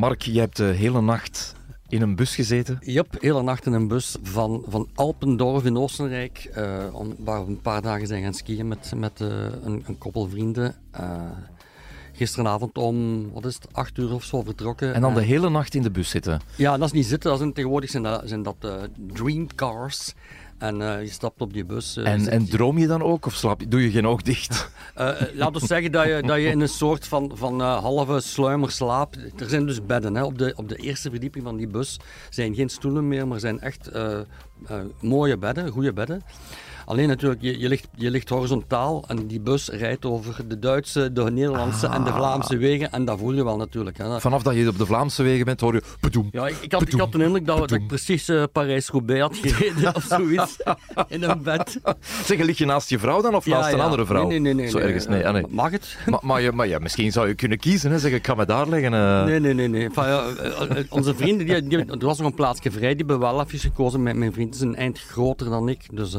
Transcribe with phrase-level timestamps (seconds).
[0.00, 1.54] Mark, je hebt de hele nacht
[1.88, 2.78] in een bus gezeten?
[2.80, 7.50] Yep, hele nacht in een bus van, van Alpendorf in Oostenrijk, uh, om, waar we
[7.50, 9.28] een paar dagen zijn gaan skiën met, met uh,
[9.62, 10.74] een, een, koppel vrienden.
[11.00, 11.22] Uh,
[12.12, 14.94] gisteravond om, wat is het, acht uur of zo vertrokken.
[14.94, 16.40] En dan de hele nacht in de bus zitten?
[16.56, 18.56] Ja, dat is niet zitten, dat zijn, tegenwoordig zijn dat, zijn dat
[18.96, 20.14] dreamcars.
[20.60, 21.96] En uh, je stapt op die bus.
[21.96, 24.70] Uh, en, en, droom je dan ook of slaap je, doe je geen oog dicht?
[24.98, 25.10] uh,
[25.40, 29.16] laat ons zeggen dat je, dat je in een soort van, van halve sluimer slaapt.
[29.40, 30.14] Er zijn dus bedden.
[30.14, 30.24] Hè.
[30.24, 31.98] Op, de, op de eerste verdieping van die bus
[32.30, 33.90] zijn geen stoelen meer, maar zijn echt
[35.00, 36.22] mooie bedden, goede bedden.
[36.84, 41.12] Alleen natuurlijk, je, je, ligt, je ligt horizontaal en die bus rijdt over de Duitse,
[41.12, 42.16] de Nederlandse en de ah.
[42.16, 42.92] Vlaamse wegen.
[42.92, 43.98] En dat voel je wel natuurlijk.
[43.98, 44.20] Hè.
[44.20, 45.82] Vanaf dat je op de Vlaamse wegen bent, hoor je...
[46.00, 49.20] Bedoem, ja, ik, ik, had, ik had de indruk dat, dat ik precies uh, Parijs-Roubaix
[49.20, 50.56] had gereden of zoiets.
[51.08, 51.80] in een bed.
[52.24, 54.26] Zeg, lig je naast je vrouw dan of naast ja, een andere vrouw?
[54.28, 54.68] Nee, nee, nee.
[54.68, 55.26] Zo ergens, nee.
[55.26, 55.44] Ah, nee.
[55.48, 55.98] Mag het?
[56.06, 57.98] Maar, maar, ja, maar ja, misschien zou je kunnen kiezen, hè.
[57.98, 58.92] Zeg, ik kan me daar leggen.
[58.92, 59.24] Uh...
[59.24, 59.68] Nee, nee, nee.
[59.68, 59.84] nee.
[59.84, 63.18] Enfin, ja, uh, onze vrienden, die, die, er was nog een plaatsje vrij, die hebben
[63.18, 64.02] wel even gekozen.
[64.02, 66.16] Mijn, mijn vriend is een eind groter dan ik, dus...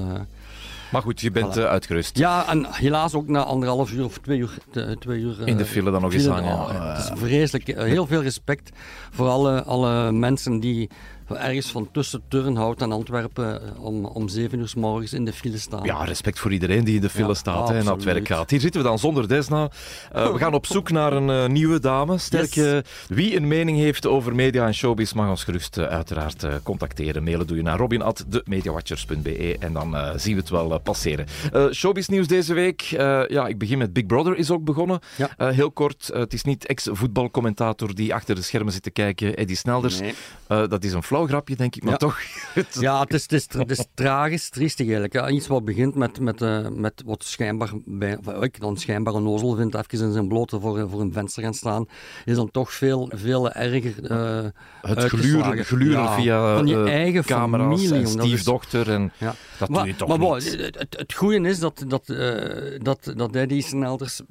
[0.92, 1.64] Maar goed, je bent voilà.
[1.64, 2.17] uitgerust.
[2.17, 4.58] Ja, en helaas ook na anderhalf uur of twee uur.
[5.00, 6.53] Twee uur In de file dan nog eens hangen.
[6.53, 7.67] Oh, het is vreselijk.
[7.78, 8.70] Heel veel respect
[9.12, 10.89] voor alle, alle mensen die
[11.38, 15.34] ergens van tussen Turnhout en Antwerpen eh, om, om zeven uur s morgens in de
[15.34, 15.84] file staan.
[15.84, 18.50] Ja, respect voor iedereen die in de file staat en naar het werk gaat.
[18.50, 19.70] Hier zitten we dan zonder Desna.
[20.16, 22.18] Uh, we gaan op zoek naar een uh, nieuwe dame.
[22.18, 22.82] Sterk, yes.
[23.08, 27.24] wie een mening heeft over media en showbiz mag ons gerust uiteraard contacteren.
[27.24, 31.26] Mailen doe je naar robin.demediawatchers.be en dan zien we het wel passeren.
[31.72, 32.82] showbiz nieuws deze week.
[32.82, 35.00] ja, ik begin met Big Brother is ook begonnen.
[35.18, 35.52] Ja.
[35.52, 40.00] heel kort, het is niet ex-voetbalcommentator die achter de schermen zit te kijken, Eddie Snelders.
[40.00, 40.14] Nee.
[40.48, 42.20] dat is een flauw grapje, denk ik, maar toch.
[42.80, 45.14] ja, het is, het is, het is tragisch, triestig eigenlijk.
[45.14, 49.14] Ja, iets wat begint met, met, uh, met wat schijnbaar, bij, wat ik dan schijnbaar
[49.14, 51.86] een ozel vind, even in zijn blote voor, voor een venster gaan staan,
[52.26, 54.46] is dan toch veel, veel erger uh,
[54.82, 58.90] Het gluren, gluren ja, via van je uh, eigen camera's familie, en stiefdochter.
[58.92, 59.36] En ja.
[59.60, 60.58] dat maar, doe je toch maar, niet.
[60.58, 62.06] Maar, het, het goede is dat, dat,
[62.78, 64.22] dat, dat hij die snelders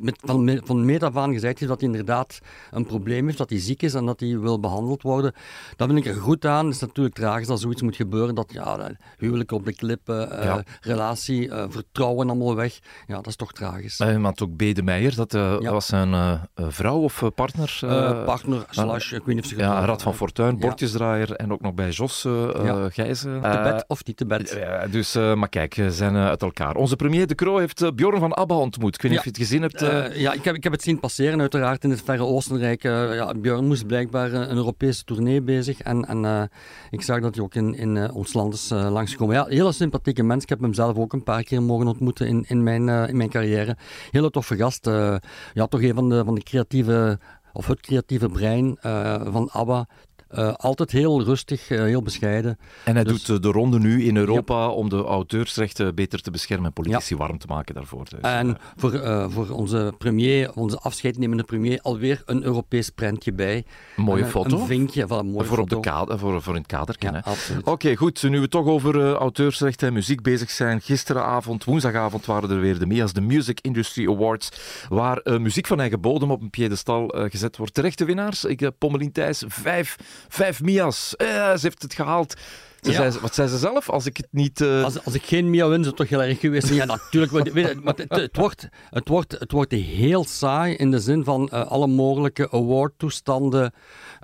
[0.00, 2.38] met, van, van meet af aan gezegd heeft dat hij inderdaad
[2.70, 5.32] een probleem heeft, dat hij ziek is en dat hij wil behandeld worden.
[5.76, 6.64] Dat vind ik er goed aan.
[6.64, 8.34] Het is natuurlijk tragisch dat zoiets moet gebeuren.
[8.34, 10.62] Dat ja, huwelijk op de klippen, uh, ja.
[10.80, 12.78] relatie, uh, vertrouwen allemaal weg.
[13.06, 14.00] Ja, dat is toch tragisch.
[14.00, 15.70] Uh, maar ook Bede Meijer, dat ja.
[15.70, 17.78] was zijn vrouw of partner?
[18.24, 21.74] partner, slash, ik weet niet of ze Ja, Rad van Fortuin, bordjesdraaier en ook nog
[21.74, 22.26] bij Jos.
[22.88, 23.40] Gijzen.
[23.42, 24.58] Te bed of niet te bed.
[24.90, 26.76] dus, maar kijk, ze zijn uit elkaar.
[26.76, 28.94] Onze premier De Croo heeft Bjorn van Abba ontmoet.
[28.94, 29.80] Ik weet niet of je het gezien hebt.
[30.14, 32.82] ja, ik heb, ik heb het zien passeren, uiteraard, in het verre Oostenrijk.
[32.82, 36.50] ja, Bjorn moest blijkbaar een Europese tournee bezig en, en
[36.90, 39.34] ik zag dat hij ook in, in uh, ons land is uh, langsgekomen.
[39.34, 40.42] Ja, hele sympathieke mens.
[40.42, 43.28] Ik heb hem zelf ook een paar keer mogen ontmoeten in, in, mijn, in mijn
[43.28, 43.76] carrière.
[44.10, 44.84] Hele toffe gast.
[45.52, 47.18] ja, toch een van de, van de creatieve,
[47.52, 48.76] of het creatieve brein
[49.30, 49.86] van ABBA.
[50.38, 52.58] Uh, altijd heel rustig, uh, heel bescheiden.
[52.84, 54.68] En hij dus, doet de ronde nu in Europa ja.
[54.68, 57.20] om de auteursrechten beter te beschermen en politici ja.
[57.20, 58.04] warm te maken daarvoor.
[58.08, 63.64] Dus, en uh, voor, voor onze premier, onze afscheidnemende premier, alweer een Europees prentje bij.
[63.96, 64.58] Mooie foto.
[64.58, 65.76] Een vinkje van een mooie voor, foto.
[65.76, 66.96] Op de kader, voor, voor in het kader.
[66.98, 67.22] Ja.
[67.64, 68.22] Oké, goed.
[68.22, 70.80] Nu we toch over auteursrechten en muziek bezig zijn.
[70.80, 74.50] Gisteravond, woensdagavond, waren er weer de MIA's, de Music Industry Awards,
[74.88, 77.74] waar muziek van eigen bodem op een piedestal gezet wordt.
[77.74, 78.44] Terechte winnaars.
[78.44, 79.96] Ik, Pommelien Thijs, vijf
[80.28, 81.16] Vijf Mia's.
[81.16, 82.34] Eh, ze heeft het gehaald.
[82.84, 83.10] Ze Ja.
[83.10, 83.90] zei, wat zei ze zelf?
[83.90, 84.60] Als ik het niet...
[84.60, 84.84] uh...
[84.84, 86.78] Als, als ik geen Mia win, zou het toch heel erg geweest zijn.
[86.78, 87.32] Ja, natuurlijk.
[87.32, 90.98] Maar, weet je, maar het, het, wordt, het, wordt, het wordt heel saai in de
[91.00, 93.72] zin van uh, alle mogelijke awardtoestanden.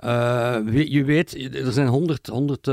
[0.03, 2.69] Uh, je weet, er zijn 100, 100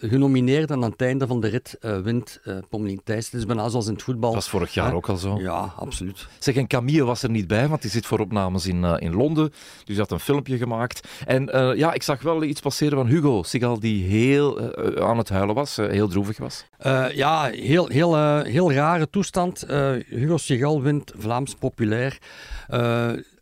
[0.00, 3.24] genomineerden en aan het einde van de rit wint Pommelien Thijs.
[3.24, 4.32] Het is bijna zoals in het voetbal.
[4.32, 5.38] Dat was vorig jaar ook al zo.
[5.38, 6.26] Ja, absoluut.
[6.38, 9.48] Zeg, en Camille was er niet bij, want die zit voor opnames in, in Londen.
[9.48, 11.08] Dus die had een filmpje gemaakt.
[11.26, 14.58] En ja, ik zag wel iets passeren van Hugo Sigal, die heel
[14.98, 16.64] aan het huilen was, uh, heel droevig was?
[16.86, 19.64] Uh, ja, heel, heel, heel rare toestand.
[20.08, 22.18] Hugo Sigal wint Vlaams populair.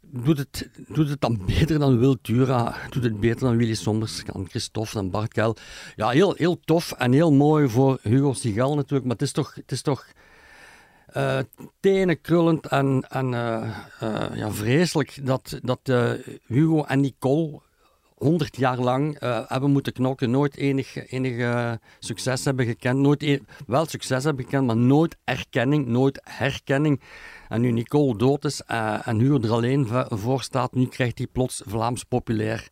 [0.00, 4.24] doet, het, doet het dan beter dan Wil Tura, doet het beter dan Willy Sommers,
[4.24, 5.56] dan Christophe, dan Bart Kuil.
[5.96, 9.54] Ja, heel, heel tof en heel mooi voor Hugo Sigal natuurlijk, maar het is toch...
[9.54, 10.06] Het is toch
[11.16, 11.38] uh,
[11.80, 13.28] tenen krullend en, en
[14.34, 15.80] ja, vreselijk dat, dat
[16.46, 17.60] Hugo en Nicole
[18.18, 23.38] honderd jaar lang uh, hebben moeten knokken, nooit enig, enig succes hebben gekend, nooit e
[23.66, 27.00] wel succes hebben gekend, maar nooit erkenning, nooit herkenning.
[27.48, 31.26] En nu Nicole dood is uh, en Hugo er alleen voor staat, nu krijgt hij
[31.26, 32.68] plots Vlaams populair.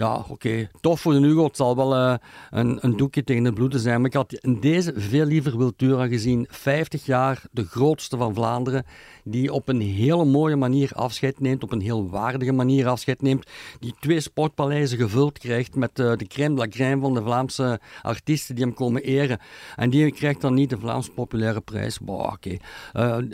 [0.00, 1.44] Ja, oké, tof voor de Hugo.
[1.44, 2.14] Het zal wel uh,
[2.50, 3.96] een, een doekje tegen het bloeden zijn.
[3.96, 6.46] Maar ik had in deze veel liever Wiltura gezien.
[6.50, 8.84] 50 jaar, de grootste van Vlaanderen,
[9.24, 13.50] die op een hele mooie manier afscheid neemt, op een heel waardige manier afscheid neemt,
[13.78, 17.80] die twee sportpaleizen gevuld krijgt met uh, de crème de la crème van de Vlaamse
[18.02, 19.38] artiesten die hem komen eren.
[19.76, 21.98] En die krijgt dan niet de Vlaams populaire prijs.
[21.98, 22.56] Boah, oké.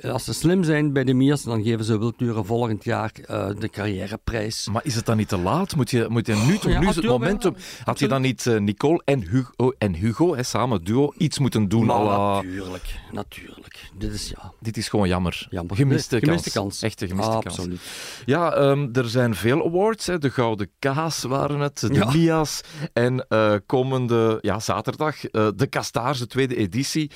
[0.08, 3.69] als ze slim zijn, bij de Miers, dan geven ze Wilturen volgend jaar uh, de
[3.69, 4.69] carrièreprijs.
[4.73, 5.76] Maar is het dan niet te laat?
[5.76, 7.56] Moet je, moet je nu toch, nu is het momentum.
[7.84, 11.69] Had je dan niet uh, Nicole en Hugo, en Hugo hè, samen, duo, iets moeten
[11.69, 11.87] doen?
[11.87, 13.90] Maar Natuurlijk, natuurlijk.
[13.99, 14.52] Dit is, ja.
[14.61, 15.46] Dit is gewoon jammer.
[15.50, 15.76] jammer.
[15.76, 16.64] Gemiste, gemiste kans.
[16.64, 16.82] kans.
[16.82, 17.58] Echte gemiste ah, kans.
[17.58, 17.81] Absoluut.
[18.25, 20.06] Ja, um, er zijn veel awards.
[20.06, 20.19] Hè.
[20.19, 22.11] De Gouden Kaas waren het, de ja.
[22.11, 22.61] Mia's
[22.93, 27.11] en uh, komende ja, zaterdag de Kastaars, tweede editie.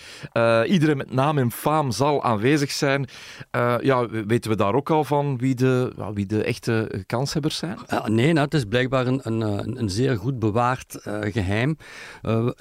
[0.67, 3.09] iedereen met naam en faam zal aanwezig zijn.
[3.57, 7.79] Uh, ja, weten we daar ook al van wie de, wie de echte kanshebbers zijn?
[8.05, 11.77] Nee, nou, het is blijkbaar een, een, een zeer goed bewaard uh, geheim.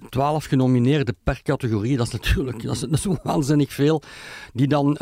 [0.10, 4.02] Twaalf genomineerden per categorie, dat is natuurlijk dat is, dat waanzinnig veel.
[4.54, 4.98] Die dan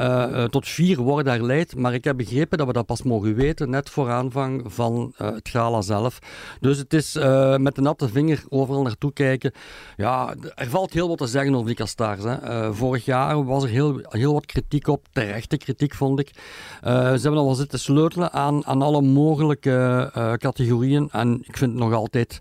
[0.50, 1.76] tot vier worden herleid.
[1.76, 5.50] Maar ik heb begrepen dat we dat pas mogen weten, net voor aanvang van het
[5.50, 6.20] gala zelf.
[6.60, 7.14] Dus het is
[7.58, 9.52] met de natte vinger overal naartoe kijken.
[9.98, 12.24] Ja, er valt heel wat te zeggen over die kastaars.
[12.24, 12.74] Hè.
[12.74, 16.32] vorig jaar was er heel, heel wat kritiek op, terechte kritiek vond ik.
[16.36, 21.10] Uh, ze hebben al wel zitten sleutelen aan, aan alle mogelijke uh, categorieën.
[21.12, 22.40] En ik vind het nog altijd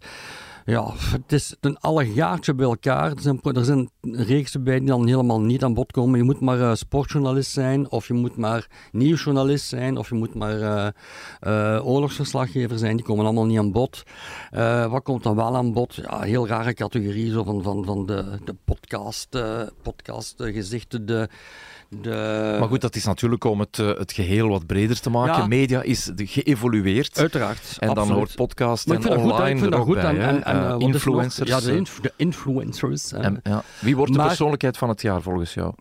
[0.66, 3.10] ja, het is een allegaartje bij elkaar.
[3.10, 3.90] Er zijn, er zijn
[4.60, 6.18] bij die dan helemaal niet aan bod komen.
[6.18, 10.34] Je moet maar uh, sportjournalist zijn, of je moet maar nieuwsjournalist zijn, of je moet
[10.34, 10.58] maar
[11.46, 12.96] uh, oorlogsverslaggever zijn.
[12.96, 14.02] Die komen allemaal niet aan bod.
[14.88, 15.94] wat komt dan wel aan bod?
[15.94, 19.38] Ja, heel rare categorie, zo van, van, van de, de podcast,
[19.82, 21.28] podcastgezichten, de
[21.88, 22.56] de...
[22.58, 25.36] Maar goed, dat is natuurlijk om het, uh, het geheel wat breder te maken.
[25.36, 25.46] Ja.
[25.46, 27.18] Media is geëvolueerd.
[27.18, 27.76] Uiteraard.
[27.78, 28.08] En absoluut.
[28.08, 29.94] dan hoort podcast en online goed, er ook goed.
[29.94, 30.18] bij.
[30.18, 31.48] En, en, en uh, influencers.
[31.48, 33.12] Ja, de, inf de influencers.
[33.12, 33.62] En, ja.
[33.80, 35.72] Wie wordt de persoonlijkheid van het jaar volgens jou?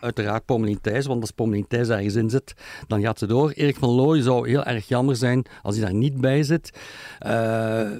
[0.00, 2.54] uiteraard Pommelien Thijs, want als Pommelien Thijs ergens in zit,
[2.86, 3.50] dan gaat ze door.
[3.50, 6.78] Erik van Looy zou heel erg jammer zijn als hij daar niet bij zit.
[7.26, 7.30] Uh,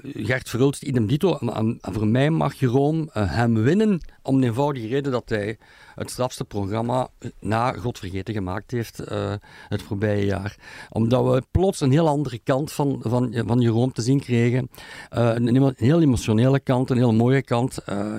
[0.03, 1.39] Gert Verhulst, idem dito.
[1.39, 5.59] En voor mij mag Jeroen uh, hem winnen om de eenvoudige reden dat hij
[5.95, 7.09] het strafste programma
[7.41, 9.33] na Godvergeten gemaakt heeft uh,
[9.69, 10.57] het voorbije jaar.
[10.91, 14.71] Omdat we plots een heel andere kant van, van, van Jeroen te zien kregen.
[15.17, 17.79] Uh, een, een, heel emotionele kant, een heel mooie kant.
[17.89, 18.15] Uh,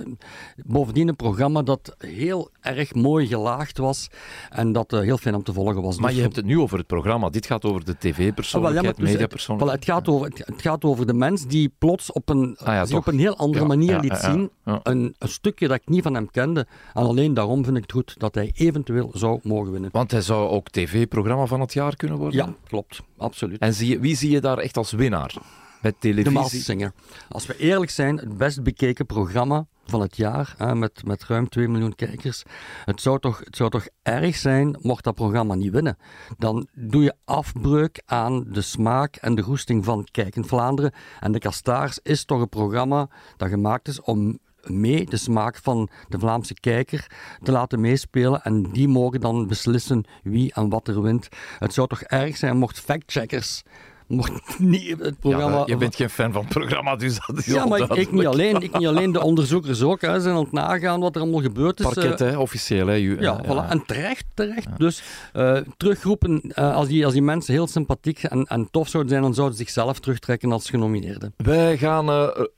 [0.65, 4.09] bovendien een programma dat heel erg mooi gelaagd was
[4.49, 5.97] en dat heel fijn om te volgen was.
[5.97, 7.29] Maar dus je hebt het nu over het programma.
[7.29, 9.79] Dit gaat over de tv-persoonlijkheid, ah, ja, mediapersoonlijkheid.
[9.79, 12.87] Het, het, gaat over, het, het, gaat over de mens die plots op een, ah,
[12.89, 14.49] ja, op een heel andere ja, manier liet zien.
[14.63, 16.67] Een, een stukje dat ik niet van hem kende.
[16.93, 19.89] En alleen daarom vind ik het goed dat hij eventueel zou mogen winnen.
[19.91, 22.45] Want hij zou ook tv-programma van het jaar kunnen worden?
[22.45, 23.01] Ja, klopt.
[23.17, 23.59] Absoluut.
[23.59, 25.33] En zie je, wie zie je daar echt als winnaar?
[25.81, 26.77] Bij televisie?
[26.77, 26.91] De.
[27.29, 31.49] Als we eerlijk zijn, het best bekeken programma van het jaar, hè, met, met ruim
[31.49, 32.43] 2 miljoen kijkers.
[32.85, 35.97] Het zou, toch, het zou toch erg zijn mocht dat programma niet winnen.
[36.37, 40.93] Dan doe je afbreuk aan de smaak en de goesting van Kijkend Vlaanderen.
[41.19, 45.89] En De Kastaars is toch een programma dat gemaakt is om mee de smaak van
[46.07, 47.11] de Vlaamse kijker
[47.43, 48.41] te laten meespelen.
[48.43, 51.27] En die mogen dan beslissen wie en wat er wint.
[51.59, 53.63] Het zou toch erg zijn mocht factcheckers
[54.09, 55.57] mocht niet het programma...
[55.57, 58.11] Ja, je bent geen fan van het programma, dus dat is Ja, maar ik, ik,
[58.11, 59.11] niet alleen, ik niet alleen.
[59.11, 60.01] De onderzoekers ook.
[60.01, 61.85] Hè, zijn aan het nagaan wat er allemaal gebeurd is.
[61.85, 62.87] Parket, uh, hè, officieel.
[62.87, 63.69] Hè, ja, ja, voilà.
[63.69, 64.67] En terecht, terecht.
[64.77, 65.03] Dus
[65.33, 69.23] uh, terugroepen, uh, als, die, als die mensen heel sympathiek en, en tof zouden zijn,
[69.23, 71.33] dan zouden ze zichzelf terugtrekken als genomineerden.
[71.37, 72.05] Wij gaan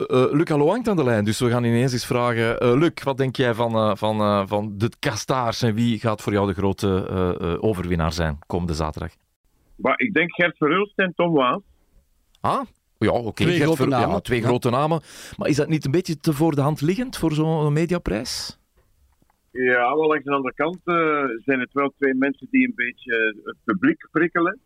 [0.07, 2.77] Luc Aloangt aan de lijn, dus we gaan ineens eens vragen.
[2.77, 6.53] Luc, wat denk jij van, van, van de kastaars en wie gaat voor jou de
[6.53, 9.11] grote overwinnaar zijn komende zaterdag?
[9.81, 11.61] Maar ik denk Gert Verhulst en Tom Waas.
[12.41, 12.61] Ah,
[12.97, 13.27] ja, oké.
[13.27, 13.47] Okay.
[13.47, 15.01] Twee, grote, ja, twee grote namen.
[15.37, 18.59] Maar is dat niet een beetje te voor de hand liggend voor zo'n mediaprijs?
[19.51, 23.41] Ja, wel langs de andere kant uh, zijn het wel twee mensen die een beetje
[23.43, 24.59] het publiek prikkelen.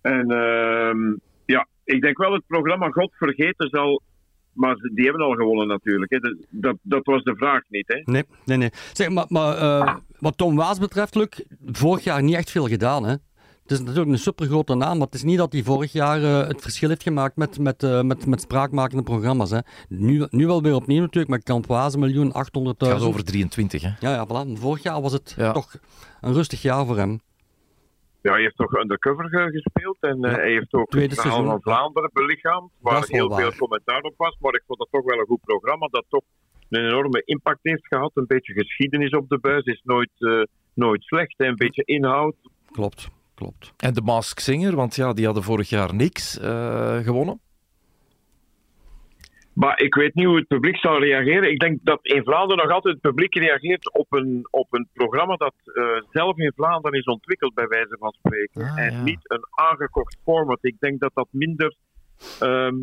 [0.00, 4.02] En uh, ja, ik denk wel het programma God Vergeten zal
[4.52, 6.10] maar die hebben al gewonnen natuurlijk.
[6.10, 6.18] Hè.
[6.50, 7.84] Dat, dat was de vraag niet.
[7.86, 8.00] Hè.
[8.04, 8.70] Nee, nee, nee.
[8.92, 11.28] Zeg, maar, maar uh, wat Tom Waas betreft, Luc,
[11.64, 13.04] vorig jaar niet echt veel gedaan.
[13.04, 13.14] Hè?
[13.70, 16.46] Het is natuurlijk een supergrote naam, maar het is niet dat hij vorig jaar uh,
[16.46, 19.50] het verschil heeft gemaakt met, met, uh, met, met spraakmakende programma's.
[19.50, 19.58] Hè.
[19.88, 22.32] Nu, nu wel weer opnieuw natuurlijk, met Waas, miljoen 800.000.
[22.32, 23.88] Het gaat over 23, hè?
[24.00, 24.58] Ja, ja, voilà.
[24.60, 25.52] Vorig jaar was het ja.
[25.52, 25.74] toch
[26.20, 27.20] een rustig jaar voor hem.
[28.22, 30.28] Ja, hij heeft toch undercover gespeeld en Ja.
[30.30, 34.36] hij heeft ook Tweede het verhaal van Vlaanderen belichaamd, waar heel veel commentaar op was.
[34.40, 36.24] Maar ik vond dat toch wel een goed programma, dat toch
[36.68, 38.10] een enorme impact heeft gehad.
[38.14, 40.42] Een beetje geschiedenis op de buis is nooit, eh,
[40.74, 41.34] nooit slecht.
[41.36, 41.46] Hè.
[41.46, 42.34] Een beetje inhoud.
[42.72, 43.10] Klopt,
[43.40, 43.72] klopt.
[43.76, 47.40] En de Mask Singer, want ja, die hadden vorig jaar niks eh, gewonnen.
[49.52, 51.50] Maar ik weet niet hoe het publiek zal reageren.
[51.50, 55.36] Ik denk dat in Vlaanderen nog altijd het publiek reageert op een, op een programma
[55.36, 58.62] dat eh, zelf in Vlaanderen is ontwikkeld, bij wijze van spreken.
[58.62, 59.02] Ah, en ja.
[59.02, 60.58] niet een aangekocht format.
[60.60, 61.74] Ik denk dat dat minder
[62.40, 62.78] ehm,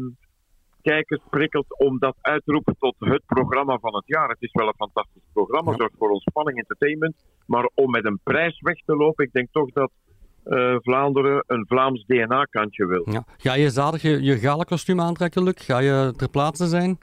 [0.81, 4.29] kijkers prikkelt om dat uit te roepen tot het programma van het jaar.
[4.29, 5.77] Het is wel een fantastisch programma, Ja.
[5.77, 7.15] zorgt voor ontspanning, entertainment.
[7.45, 9.91] Maar om met een prijs weg te lopen, ik denk toch dat
[10.49, 13.07] eh, Vlaanderen een Vlaams DNA-kantje wil.
[13.11, 13.23] Ja.
[13.37, 15.53] Ga je zaterdag je, je gala-kostuum aantrekken, Luc?
[15.65, 16.99] Ga je ter plaatse zijn?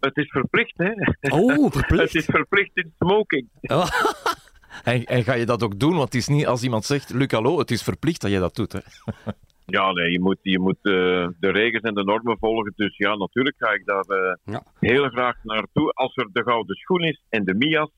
[0.00, 0.90] Het is verplicht, hè?
[1.34, 2.14] Oh, Het verplicht.
[2.14, 3.48] is verplicht in smoking.
[4.84, 5.90] En, en ga je dat ook doen?
[5.92, 8.54] Want het is niet als iemand zegt, Luc, hallo, het is verplicht dat je dat
[8.54, 8.72] doet.
[8.72, 8.78] Hè?
[9.66, 10.92] Ja, nee, je moet, je moet eh,
[11.40, 12.72] de regels en de normen volgen.
[12.76, 14.62] Dus ja, natuurlijk ga ik daar eh, Ja.
[14.80, 15.90] heel graag naartoe.
[15.92, 17.90] Als er de gouden schoen is en de Mias,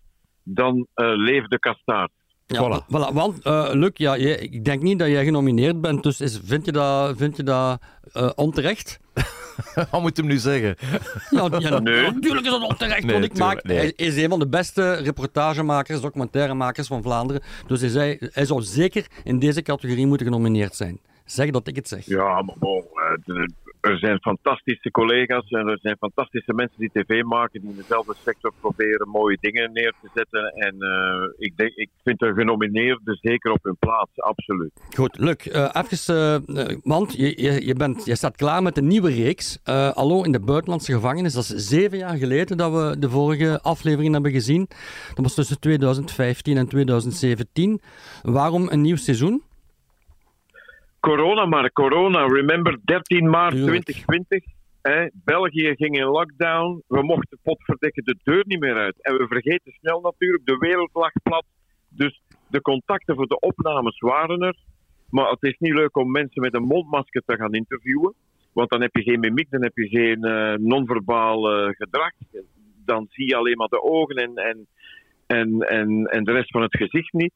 [0.43, 2.11] dan eh leeft de kastaard.
[2.47, 2.85] Ja, Voilà.
[2.87, 3.13] voilà.
[3.13, 6.65] Want, eh, Luc, ja, je- ik denk niet dat jij genomineerd bent, dus is, vind
[6.65, 7.81] je dat, vind je dat
[8.13, 8.99] eh, onterecht?
[9.91, 10.77] Wat moet hem nu zeggen?
[11.31, 12.03] Ja, ja, Nee.
[12.03, 13.77] natuurlijk is dat onterecht, Nee, want ik maak, nee.
[13.79, 17.43] hij is een van de beste reportagemakers, documentairemakers van Vlaanderen.
[17.67, 21.01] Dus hij, zei, hij zou zeker in deze categorie moeten genomineerd zijn.
[21.25, 22.05] Zeg dat ik het zeg.
[22.07, 22.85] Ja, maar bon,
[23.27, 23.35] eh,
[23.81, 28.15] er zijn fantastische collega's en er zijn fantastische mensen die tv maken, die in dezelfde
[28.25, 30.45] sector proberen mooie dingen neer te zetten.
[30.45, 34.73] En eh, ik, denk, ik vind de genomineerden zeker op hun plaats, absoluut.
[34.95, 39.11] Goed, Luc, eh, even, eh, want je, je, bent, je staat klaar met een nieuwe
[39.11, 39.65] reeks.
[39.95, 41.33] Allo in de buitenlandse gevangenis.
[41.33, 44.69] Dat is zeven jaar geleden dat we de vorige aflevering hebben gezien.
[45.15, 47.81] Dat was tussen 2015 en 2017.
[48.23, 49.43] Waarom een nieuw seizoen?
[51.01, 52.27] Corona maar, corona.
[52.27, 53.85] Remember 13 maart Tuurlijk.
[53.85, 54.45] 2020.
[54.83, 55.07] Hè?
[55.13, 56.83] België ging in lockdown.
[56.87, 59.03] We mochten potverdikken de deur niet meer uit.
[59.03, 61.45] En we vergeten snel natuurlijk, de wereld lag plat.
[61.89, 64.57] Dus de contacten voor de opnames waren er.
[65.11, 68.15] Maar het is niet leuk om mensen met een mondmasker te gaan interviewen.
[68.53, 72.13] Want dan heb je geen mimiek, dan heb je geen eh, non-verbaal eh, gedrag.
[72.85, 74.67] Dan zie je alleen maar de ogen en, en,
[75.27, 77.33] en, en, en de rest van het gezicht niet.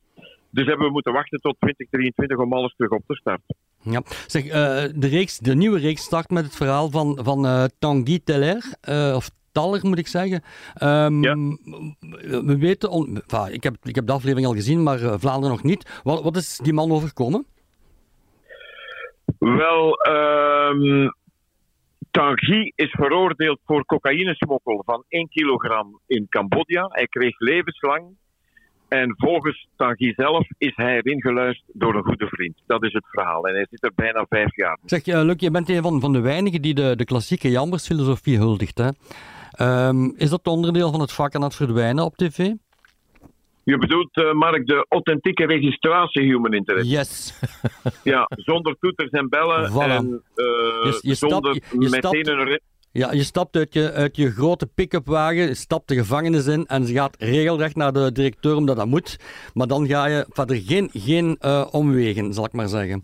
[0.51, 3.57] Dus hebben we moeten wachten tot 2023 om alles terug op te starten.
[3.83, 4.03] Ja.
[4.27, 8.21] Zeg, eh, de, reeks, de nieuwe reeks start met het verhaal van, van eh, Tanguy
[8.25, 10.43] Teller, eh, of Taller moet ik zeggen.
[10.75, 11.35] Ehm, Ja.
[12.45, 15.63] We weten, on- enfin, ik, heb, ik heb de aflevering al gezien, maar Vlaanderen nog
[15.63, 16.01] niet.
[16.03, 17.47] Wat, wat is die man overkomen?
[19.39, 21.09] Wel, ehm
[22.11, 26.87] Tanguy is veroordeeld voor cocaïnesmokkel van 1 kilogram in Cambodja.
[26.91, 28.05] Hij kreeg levenslang.
[28.91, 32.55] En volgens Tanguy zelf is hij erin geluisterd door een goede vriend.
[32.67, 33.47] Dat is het verhaal.
[33.47, 34.79] En hij zit er bijna vijf jaar.
[34.85, 38.37] Zeg, eh, Luc, je bent een van, van de weinigen die de, de klassieke Jambers-filosofie
[38.39, 38.79] huldigt.
[38.79, 38.89] Hè?
[39.51, 42.53] Ehm, is dat onderdeel van het vak aan het verdwijnen op tv?
[43.65, 46.91] Je bedoelt, eh, Mark, de authentieke registratie human interest.
[46.91, 47.39] Yes.
[48.05, 49.71] Ja, zonder toeters en bellen.
[49.73, 49.75] Voilà.
[49.97, 50.45] En eh,
[50.83, 52.61] Je- je stapt- zonder je meteen stapt- een...
[52.93, 56.85] Ja, je stapt uit je, uit je grote pick-upwagen, je stapt de gevangenis in en
[56.85, 59.19] ze gaat regelrecht naar de directeur omdat dat moet.
[59.55, 63.03] Maar dan ga je verder geen, geen eh, omwegen, zal ik maar zeggen.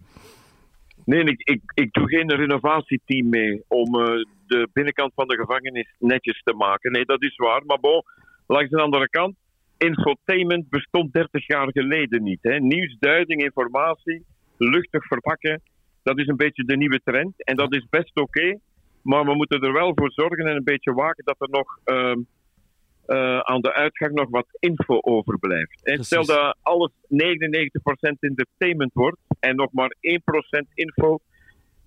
[1.05, 5.95] Nee, ik, ik, ik doe geen renovatieteam mee om eh, de binnenkant van de gevangenis
[5.99, 6.93] netjes te maken.
[6.93, 7.63] Nee, dat is waar.
[7.67, 8.03] Maar bon,
[8.47, 9.35] langs de andere kant,
[9.79, 12.43] infotainment bestond 30 jaar geleden niet.
[12.43, 12.59] Hè.
[12.59, 14.25] Nieuwsduiding, informatie,
[14.57, 15.63] luchtig verpakken,
[16.03, 17.45] dat is een beetje de nieuwe trend.
[17.45, 18.59] En dat is best oké,
[19.07, 22.21] maar we moeten er wel voor zorgen en een beetje waken dat er nog ehm,
[23.07, 25.85] eh, aan de uitgang nog wat info overblijft.
[25.85, 31.19] En stel dat alles 99% entertainment wordt en nog maar 1% info,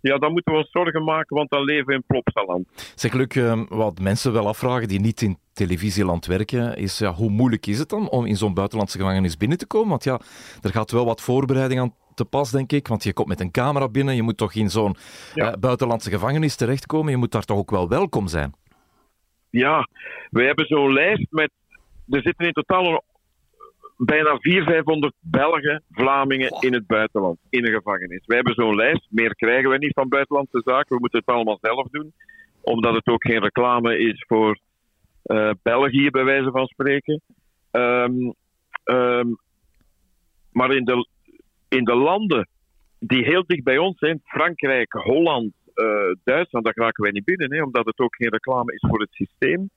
[0.02, 2.68] ja, dan moeten we ons zorgen maken, want dan leven we in Plopsaland.
[2.96, 7.30] Zeg Luc, eh, wat mensen wel afvragen die niet in televisieland werken, is ja, hoe
[7.30, 9.90] moeilijk is het dan om in zo'n buitenlandse gevangenis binnen te komen?
[9.90, 10.20] Want ja,
[10.62, 12.88] er gaat wel wat voorbereiding aan te pas, denk ik.
[12.88, 14.96] Want je komt met een camera binnen, je moet toch in zo'n
[15.34, 15.52] Ja.
[15.52, 17.12] eh, buitenlandse gevangenis terechtkomen.
[17.12, 18.54] Je moet daar toch ook wel welkom zijn.
[19.50, 19.88] Ja,
[20.30, 21.52] we hebben zo'n lijst met.
[22.10, 23.04] Er zitten in totaal
[23.98, 28.26] bijna 400, 500 Belgen, Vlamingen in het buitenland, in een gevangenis.
[28.26, 30.96] We hebben zo'n lijst, meer krijgen we niet van buitenlandse zaken.
[30.96, 32.14] We moeten het allemaal zelf doen,
[32.62, 34.60] omdat het ook geen reclame is voor
[35.24, 37.22] eh, België, bij wijze van spreken.
[37.72, 38.32] Ehm,
[38.84, 39.28] ehm,
[40.52, 41.08] maar in de,
[41.70, 42.48] in de landen
[43.00, 45.86] die heel dicht bij ons zijn, Frankrijk, Holland, eh,
[46.24, 49.12] Duitsland, daar raken wij niet binnen, hè, omdat het ook geen reclame is voor het
[49.12, 49.70] systeem.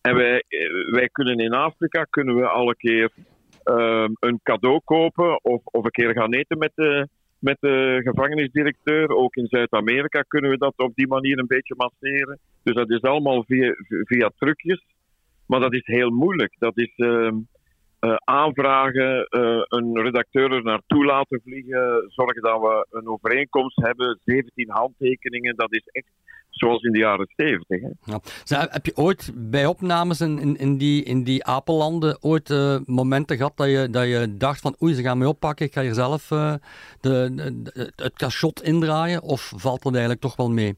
[0.00, 3.10] En wij, eh, wij kunnen in Afrika kunnen we alle keer
[3.64, 7.08] ehm, een cadeau kopen of, of een keer gaan eten met de,
[7.38, 9.08] met de gevangenisdirecteur.
[9.08, 12.38] Ook in Zuid-Amerika kunnen we dat op die manier een beetje masseren.
[12.62, 14.84] Dus dat is allemaal via, via trucjes.
[15.46, 16.54] Maar dat is heel moeilijk.
[16.58, 17.36] Dat is ehm,
[18.04, 24.20] eh, aanvragen, uh, een redacteur er naartoe laten vliegen, zorgen dat we een overeenkomst hebben,
[24.24, 25.56] 17 handtekeningen.
[25.56, 26.06] Dat is echt
[26.50, 27.80] zoals in de jaren 70.
[27.80, 27.88] Hè.
[28.44, 28.68] Ja.
[28.70, 33.56] heb je ooit bij opnames in, in, die, in die apellanden ooit uh, momenten gehad
[33.56, 36.28] dat je, dat je dacht van oei, ze gaan mij oppakken, ik ga hier zelf
[36.28, 36.60] de,
[37.00, 39.22] de, het cachot indraaien?
[39.22, 40.76] Of valt dat eigenlijk toch wel mee?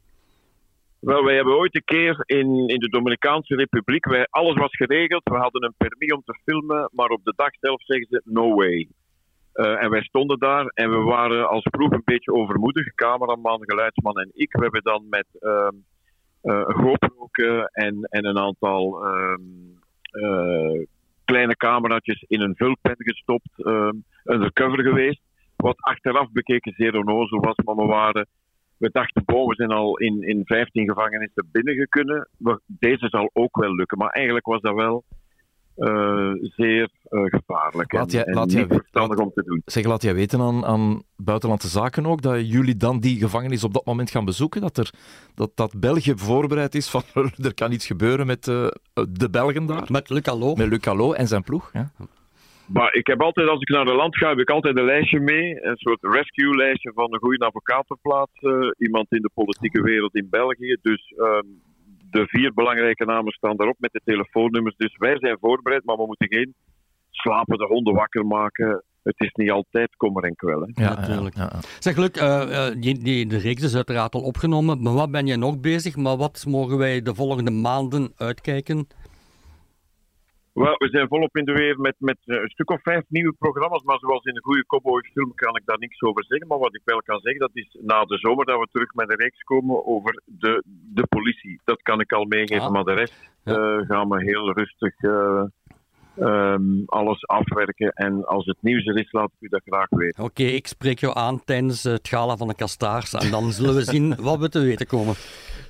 [1.07, 5.23] Wel, wij hebben ooit een keer in, in de Dominicaanse Republiek, wij, alles was geregeld,
[5.25, 8.55] we hadden een permis om te filmen, maar op de dag zelf zeggen ze no
[8.55, 8.89] way.
[9.55, 14.19] Uh, en wij stonden daar en we waren als ploeg een beetje overmoedig, cameraman, geluidsman
[14.19, 14.53] en ik.
[14.53, 15.69] We hebben dan met uh,
[16.43, 19.07] uh, en, en een aantal
[20.13, 20.83] uh,
[21.25, 23.51] kleine cameraatjes in een vulpen gestopt,
[24.25, 25.21] undercover geweest.
[25.57, 28.27] Wat achteraf bekeken zeer onnozel was, maar we waren
[28.79, 32.29] we dachten, boven we zijn al in, in 15 gevangenissen binnengekunnen.
[32.67, 33.99] Deze zal ook wel lukken.
[33.99, 35.05] Maar eigenlijk was dat wel
[35.77, 37.93] uh, zeer uh, gevaarlijk.
[37.93, 39.63] Laat jij, en, laat niet jij, verstandig om te doen.
[39.65, 43.73] Zeg, laat jij weten aan, aan buitenlandse zaken ook dat jullie dan die gevangenis op
[43.73, 44.61] dat moment gaan bezoeken?
[44.61, 44.91] Dat, er,
[45.35, 47.03] dat, dat België voorbereid is van
[47.43, 48.67] er kan iets gebeuren met uh,
[49.09, 49.87] de Belgen daar?
[49.91, 50.55] Met Luc Allo.
[50.55, 51.71] Met Luc Allo en zijn ploeg.
[51.73, 51.91] Ja.
[52.67, 55.21] Maar ik heb altijd, als ik naar de land ga, heb ik altijd een lijstje
[55.21, 55.65] mee.
[55.65, 58.75] Een soort rescue-lijstje van een goede advocaat ter plaatse.
[58.79, 60.77] Iemand in de politieke wereld in België.
[60.83, 61.61] Dus um,
[62.11, 64.77] de vier belangrijke namen staan daarop met de telefoonnummers.
[64.77, 66.55] Dus wij zijn voorbereid, maar we moeten geen
[67.11, 68.83] slapende honden wakker maken.
[69.03, 70.69] Het is niet altijd kommer en kwel.
[70.73, 71.37] Ja, natuurlijk.
[71.37, 71.61] Ja, ja.
[71.79, 74.83] Zeg, Luc, uh, die, die, de reeks is uiteraard al opgenomen.
[74.83, 75.97] Maar wat ben je nog bezig?
[75.97, 78.87] Maar wat mogen wij de volgende maanden uitkijken?
[80.57, 83.83] We zijn volop in de weer met, met een stuk of vijf nieuwe programma's.
[83.83, 86.49] Maar zoals in een goede cowboyfilm kan ik daar niks over zeggen.
[86.49, 89.11] Maar wat ik wel kan zeggen, dat is na de zomer dat we terug met
[89.11, 90.63] een reeks komen over de,
[90.95, 91.61] de politie.
[91.65, 92.67] Dat kan ik al meegeven.
[92.67, 92.73] Ah.
[92.73, 93.53] Maar de rest ja.
[93.53, 95.45] uh, gaan we heel rustig uh,
[96.19, 97.91] um, alles afwerken.
[97.91, 100.25] En als het nieuws er is, laat ik u dat graag weten.
[100.25, 103.13] Oké, okay, ik spreek jou aan tijdens het gala van de Kastaars.
[103.13, 105.15] En dan zullen we zien wat we te weten komen.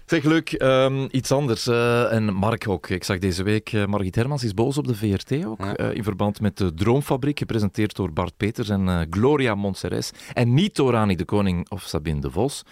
[0.06, 1.66] Zeg Luc, um, iets anders.
[1.66, 2.88] Uh, en Mark ook.
[2.88, 5.64] Ik zag deze week, uh, Margit Hermans is boos op de VRT ook.
[5.64, 5.80] Ja.
[5.80, 10.12] Uh, in verband met de Droomfabriek, gepresenteerd door Bart Peters en Gloria Montserrat.
[10.32, 12.62] En niet door Annie de Koning of Sabine de Vos.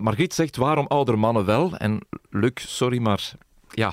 [0.00, 1.76] Margriet zegt, waarom oudere mannen wel?
[1.76, 2.00] En
[2.30, 3.32] Luc, sorry, maar
[3.74, 3.92] ja.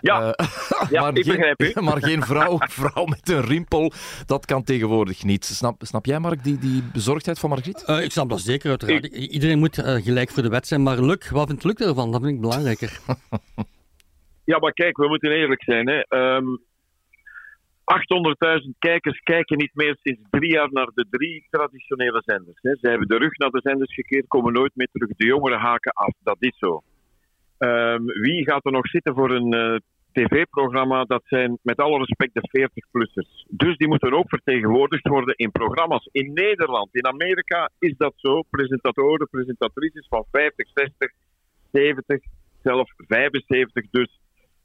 [0.00, 0.30] Ja, uh,
[0.90, 1.80] ja maar ik geen, begrijp u.
[1.88, 3.92] Maar geen vrouw, vrouw met een rimpel,
[4.26, 5.44] dat kan tegenwoordig niet.
[5.44, 7.84] Snap, snap jij, Mark, die, die bezorgdheid van Margriet?
[7.86, 9.04] Uh, ik snap dat zeker, uiteraard.
[9.04, 9.12] Ik...
[9.12, 10.82] Iedereen moet uh, gelijk voor de wet zijn.
[10.82, 12.12] Maar Luc, wat vindt Luc ervan?
[12.12, 13.00] Dat vind ik belangrijker.
[14.44, 15.88] ja, maar kijk, we moeten eerlijk zijn.
[15.88, 16.18] Hè.
[16.36, 16.64] Um,
[18.62, 22.58] 800.000 kijkers kijken niet meer sinds drie jaar naar de drie traditionele zenders.
[22.62, 22.76] Hè.
[22.80, 25.08] Ze hebben de rug naar de zenders gekeerd, komen nooit meer terug.
[25.16, 26.82] De jongeren haken af, dat is zo.
[27.58, 29.76] Um, wie gaat er nog zitten voor een uh,
[30.12, 31.04] tv-programma?
[31.04, 33.46] Dat zijn met alle respect de 40-plussers.
[33.48, 36.08] Dus die moeten ook vertegenwoordigd worden in programma's.
[36.12, 38.42] In Nederland, in Amerika is dat zo.
[38.50, 41.10] Presentatoren, presentatrices van 50, 60,
[41.72, 42.20] 70,
[42.62, 43.84] zelfs 75.
[43.90, 44.18] Dus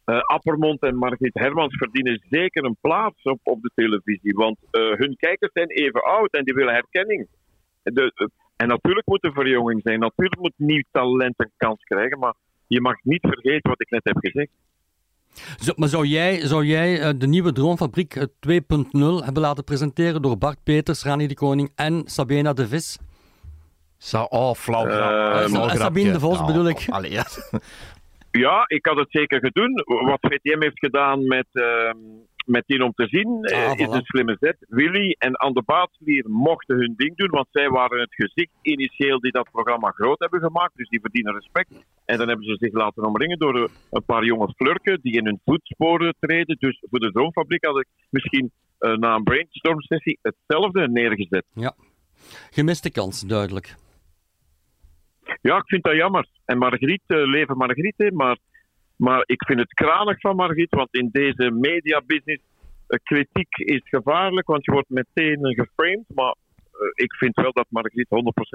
[0.06, 4.34] uh, Appermond en Margriet Hermans verdienen zeker een plaats op, op de televisie.
[4.34, 7.28] Want uh, hun kijkers zijn even oud en die willen herkenning.
[8.56, 10.00] En natuurlijk moet er verjonging zijn.
[10.00, 12.20] Natuurlijk moet nieuw talent een kans krijgen.
[12.20, 12.34] Maar
[12.74, 14.50] je mag niet vergeten wat ik net heb gezegd.
[15.60, 18.28] Zo, maar zou jij, zou jij uh, de nieuwe Droomfabriek 2.0
[19.24, 23.00] hebben laten presenteren door Bart Peters, Rani de Koning en Sabena de Vis?
[23.98, 24.88] Zou, oh, flauw.
[24.88, 26.86] Uh, Sabine de Vos oh, bedoel ik.
[26.90, 27.26] Allee, ja.
[28.46, 29.74] ja, ik had het zeker gedaan.
[30.06, 31.92] Wat VTM heeft gedaan met, uh,
[32.46, 33.92] met die om te zien, ah, is voilà.
[33.92, 34.58] een slimme zet.
[34.68, 39.32] Willy en Anne Baatslier mochten hun ding doen, want zij waren het gezicht initieel die
[39.32, 40.76] dat programma groot hebben gemaakt.
[40.76, 41.86] Dus die verdienen respect.
[42.06, 45.40] En dan hebben ze zich laten omringen door een paar jonge flurken die in hun
[45.46, 46.56] voetsporen treden.
[46.60, 51.46] Dus voor de Droomfabriek had ik misschien uh, na een brainstorm sessie hetzelfde neergezet.
[51.54, 51.76] Ja,
[52.50, 53.76] gemiste kans, duidelijk.
[55.42, 56.28] Ja, ik vind dat jammer.
[56.46, 58.38] En Margriet, uh, leven Margriet, maar
[59.02, 62.44] maar ik vind het kranig van Margriet, want in deze mediabusiness
[62.88, 66.06] uh, kritiek is gevaarlijk, want je wordt meteen geframed.
[66.16, 68.10] Maar uh, ik vind wel dat Margriet 100%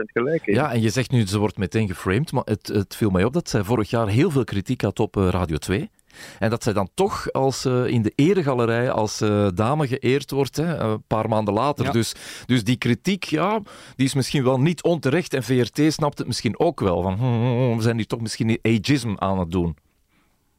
[0.05, 0.59] gelijk heeft.
[0.59, 3.33] Ja, en je zegt nu ze wordt meteen geframed, maar het, het viel mij op
[3.33, 5.91] dat zij vorig jaar heel veel kritiek had op uh, Radio 2.
[6.39, 10.57] En dat zij dan toch als, uh, in de eregalerij als uh, dame geëerd wordt,
[10.57, 11.85] hè, een paar maanden later.
[11.85, 11.91] Ja.
[11.91, 12.15] Dus,
[12.47, 13.61] dus die kritiek, ja,
[13.97, 15.35] die is misschien wel niet onterecht.
[15.35, 17.03] En VRT snapt het misschien ook wel.
[17.03, 19.77] Van, hm, we zijn hier toch misschien ageism aan het doen.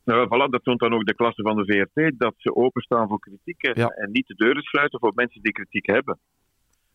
[0.08, 3.20] Nou, voilà, dat toont dan ook de klasse van de VRT, dat ze openstaan voor
[3.20, 3.88] kritiek en, Ja.
[3.88, 6.20] en niet de deuren sluiten voor mensen die kritiek hebben.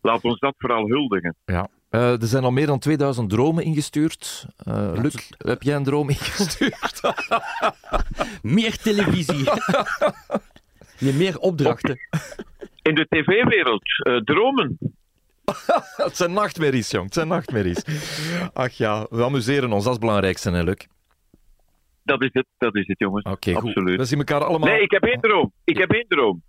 [0.00, 1.36] Laat ons dat vooral huldigen.
[1.44, 1.68] Ja.
[1.90, 4.46] Eh, er zijn al meer dan 2000 dromen ingestuurd.
[4.56, 7.00] Eh, Luc, heb jij een droom ingestuurd?
[8.42, 9.48] Meer televisie.
[11.00, 11.98] nee, meer opdrachten.
[12.82, 14.78] In de tv-wereld, eh, dromen.
[16.06, 17.04] het zijn nachtmerries, jong.
[17.04, 17.84] Het zijn nachtmerries.
[18.52, 19.84] Ach ja, we amuseren ons.
[19.84, 20.86] Dat is het belangrijkste, hè, Luc?
[22.04, 23.24] Dat is het, dat is het jongens.
[23.24, 23.62] Oké, goed.
[23.68, 23.98] Absoluut.
[23.98, 24.68] We zien elkaar allemaal...
[24.68, 25.52] Nee, ik heb één droom.
[25.64, 26.42] Ik heb één droom.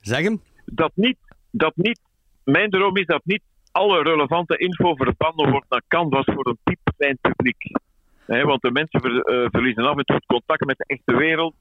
[0.00, 0.40] Zeg hem.
[0.64, 1.16] Dat niet,
[1.50, 2.00] dat niet,
[2.44, 3.42] mijn droom is dat niet
[3.72, 7.70] alle relevante info verbannen wordt naar canvas voor een piepklein publiek.
[8.26, 11.54] Want de mensen ver- eh, verliezen af en toe het contact met de echte wereld.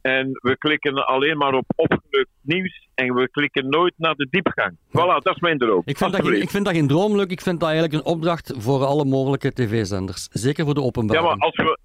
[0.00, 4.76] En we klikken alleen maar op opgelukt nieuws en we klikken nooit naar de diepgang.
[4.88, 5.82] Voilà, dat is mijn droom.
[5.84, 7.26] Ik vind, dat geen, ik vind dat geen droom, Luc.
[7.26, 10.28] Ik vind dat eigenlijk een opdracht voor alle mogelijke tv-zenders.
[10.30, 11.22] Zeker voor de Ja, openbare.
[11.22, 11.78] maar als we,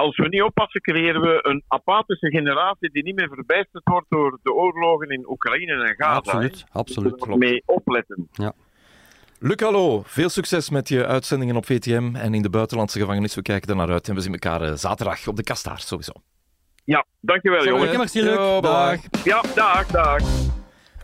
[0.00, 4.38] als we niet oppassen, creëren we een apathische generatie die niet meer verbijsterd wordt door
[4.42, 6.14] de oorlogen in Oekraïne en Gaza.
[6.14, 7.18] absoluut, absoluut.
[7.18, 8.28] Daar moeten we mee opletten.
[9.42, 10.02] Luc, hallo.
[10.04, 13.34] Veel succes met je uitzendingen op VTM en in de buitenlandse gevangenis.
[13.34, 16.12] We kijken er naar uit en we zien elkaar eh, zaterdag op de Kastaar, sowieso.
[16.84, 17.88] Ja, dankjewel jongens.
[17.88, 18.60] Oké, merci, Luc.
[18.60, 19.24] Dag.
[19.24, 20.20] Ja, dag, dag.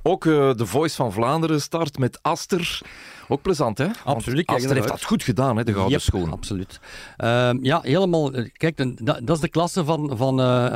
[0.07, 2.81] Ook eh, de Voice van Vlaanderen start met Aster.
[3.29, 3.87] Ook plezant, hè?
[4.05, 6.33] Absoluut, Aster er heeft dat goed gedaan, hè, de Gouden Yep, Schoen.
[6.33, 6.81] absoluut.
[7.17, 8.33] Ehm, ja, helemaal.
[8.33, 10.41] eh, Kijk, dat, dat is de klasse van, van.
[10.41, 10.75] Eh,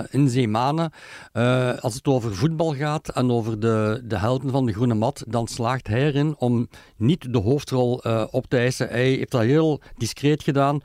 [1.80, 5.48] als het over voetbal gaat en over de, de helden van de groene mat, dan
[5.48, 7.94] slaagt hij erin om niet de hoofdrol
[8.30, 8.88] op te eisen.
[8.88, 10.80] Hij heeft dat heel discreet gedaan.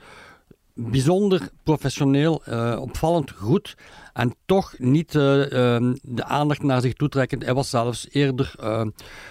[0.74, 2.42] Bijzonder professioneel,
[2.80, 3.76] opvallend goed.
[4.16, 7.44] En toch niet eh, ehm, de aandacht naar zich toe trekken.
[7.44, 8.86] Hij was zelfs eerder eh,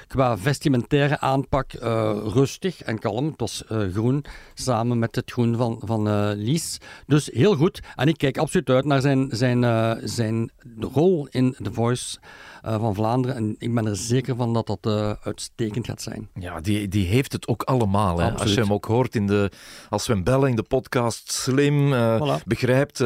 [0.06, 3.26] qua vestimentaire aanpak eh, rustig en kalm.
[3.26, 6.78] Het was eh, groen, samen met het groen van, van Lies.
[7.06, 7.80] Dus heel goed.
[7.96, 9.62] En ik kijk absoluut uit naar zijn, zijn,
[10.08, 12.18] zijn rol in The Voice
[12.62, 13.36] van Vlaanderen.
[13.36, 14.86] En ik ben er zeker van dat dat
[15.22, 16.28] uitstekend gaat zijn.
[16.34, 18.18] Ja, die, die heeft het ook allemaal.
[18.18, 18.32] Hè.
[18.32, 19.50] Als je hem ook hoort in de,
[19.90, 22.44] als we hem bellen in de podcast, slim, Voilà.
[22.46, 23.04] begrijpt,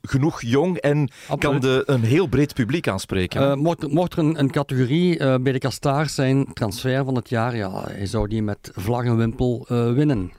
[0.00, 1.07] genoeg jong en
[1.38, 1.62] kan Absoluut.
[1.62, 3.40] de, een heel breed publiek aanspreken.
[3.50, 7.14] Eh, mocht, er- mocht er een, een categorie eh, bij de Kastaar zijn, transfer van
[7.14, 10.32] het jaar, ja, hij zou die met vlag en wimpel eh, winnen.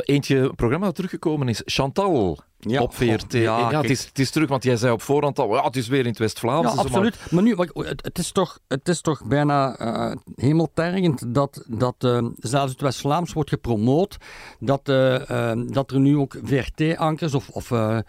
[0.00, 2.38] Eentje een programma dat teruggekomen is, Chantal.
[2.66, 3.32] Ja, op VRT.
[3.32, 3.82] ja, ja, kijk.
[3.82, 6.00] het, is, het is terug, want jij zei op voorhand al, ja, het is weer
[6.00, 6.62] in het West-Vlaams.
[6.62, 7.30] Ja, dus maar- absoluut.
[7.30, 11.94] Maar nu, wat- het, het, is toch, het is toch bijna eh hemeltergend dat, dat
[11.98, 14.16] eh, zelfs het West-Vlaams wordt gepromoot,
[14.60, 18.02] dat, eh, dat er nu ook VRT-ankers of, of voor-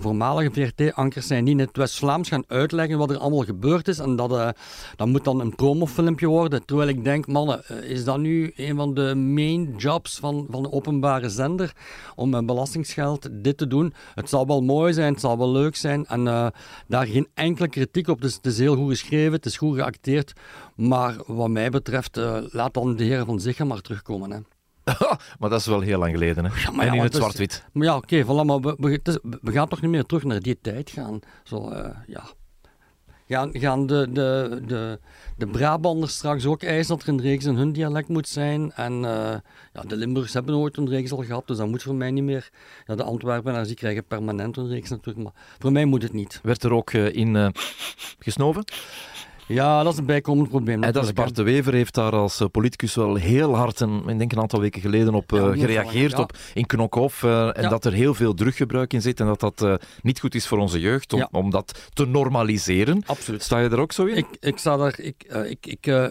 [0.00, 3.98] voormalige VRT-ankers zijn die in het West-Vlaams gaan uitleggen wat er allemaal gebeurd is.
[3.98, 4.54] En dat,
[4.96, 6.64] dat moet dan een promofilmpje worden.
[6.64, 10.72] Terwijl ik denk, mannen, is dat nu een van de main jobs van, van de
[10.72, 11.72] openbare zender
[12.14, 13.77] om met belastingsgeld dit te doen?
[14.14, 16.46] Het zal wel mooi zijn, het zal wel leuk zijn en eh,
[16.86, 18.20] daar geen enkele kritiek op.
[18.20, 20.32] Dus het is heel goed geschreven, het is goed geacteerd.
[20.74, 24.30] Maar wat mij betreft, eh, laat dan de heren van Zichem maar terugkomen.
[24.30, 24.38] Hè.
[25.38, 26.44] maar dat is wel heel lang geleden.
[26.44, 26.50] Hè?
[26.72, 27.64] maar ja, en in het zwart-wit.
[27.72, 31.20] Maar ja, oké, voilà, maar we gaan toch niet meer terug naar die tijd gaan.
[31.44, 32.22] Zo, eh, ja.
[33.28, 34.98] Gaan, gaan de, de, de,
[35.36, 38.72] de Brabanders straks ook eisen dat er een reeks in hun dialect moet zijn?
[38.72, 39.36] En eh,
[39.72, 42.24] ja, de Limburgers hebben nooit een reeks al gehad, dus dat moet voor mij niet
[42.24, 42.50] meer.
[42.86, 46.40] Ja, de Antwerpenaars die krijgen permanent een reeks natuurlijk, maar voor mij moet het niet.
[46.42, 47.48] Werd er ook eh, in eh,
[48.18, 48.64] gesnoven.
[49.48, 50.82] Ja, dat is een bijkomend probleem.
[50.82, 51.12] En dat is.
[51.12, 54.40] Bart de Wever heeft daar als eh, politicus wel heel hard, een, ik denk een
[54.40, 56.10] aantal weken geleden, op eh, Ja, gereageerd.
[56.12, 56.18] ja.
[56.18, 57.22] Op, in Knokhof.
[57.22, 57.68] eh, en Ja.
[57.68, 59.20] dat er heel veel druggebruik in zit.
[59.20, 61.12] En dat dat niet goed is voor onze jeugd.
[61.12, 63.02] Om, om dat te normaliseren.
[63.06, 63.42] Absoluut.
[63.42, 64.16] Sta je er ook zo in?
[64.16, 66.10] Ik, ik sta daar ik, ik, ik, eh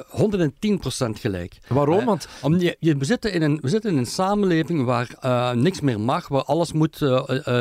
[1.06, 1.58] 110% gelijk.
[1.67, 2.06] Waarom?
[2.06, 5.08] Want Om, je, je- we, zitten in een, we zitten in een samenleving waar
[5.58, 7.02] niks meer mag, waar alles moet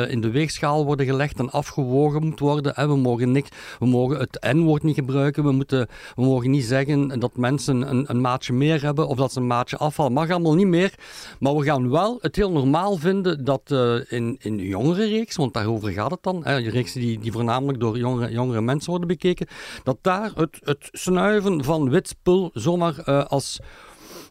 [0.07, 2.71] in de weegschaal worden gelegd en afgewogen moet worden.
[2.75, 2.87] Hè.
[2.87, 7.19] We, mogen niks, we mogen het N-woord niet gebruiken, we, moeten, we mogen niet zeggen
[7.19, 10.13] dat mensen een, een maatje meer hebben of dat ze een maatje afvallen.
[10.13, 10.93] Mag allemaal niet meer.
[11.39, 15.53] Maar we gaan wel het heel normaal vinden dat eh, in, in jongere reeks, want
[15.53, 19.07] daarover gaat het dan, hè, die reeksen die, die voornamelijk door jongere, jongere mensen worden
[19.07, 19.47] bekeken,
[19.83, 23.59] dat daar het, het snuiven van wit spul zomaar eh, als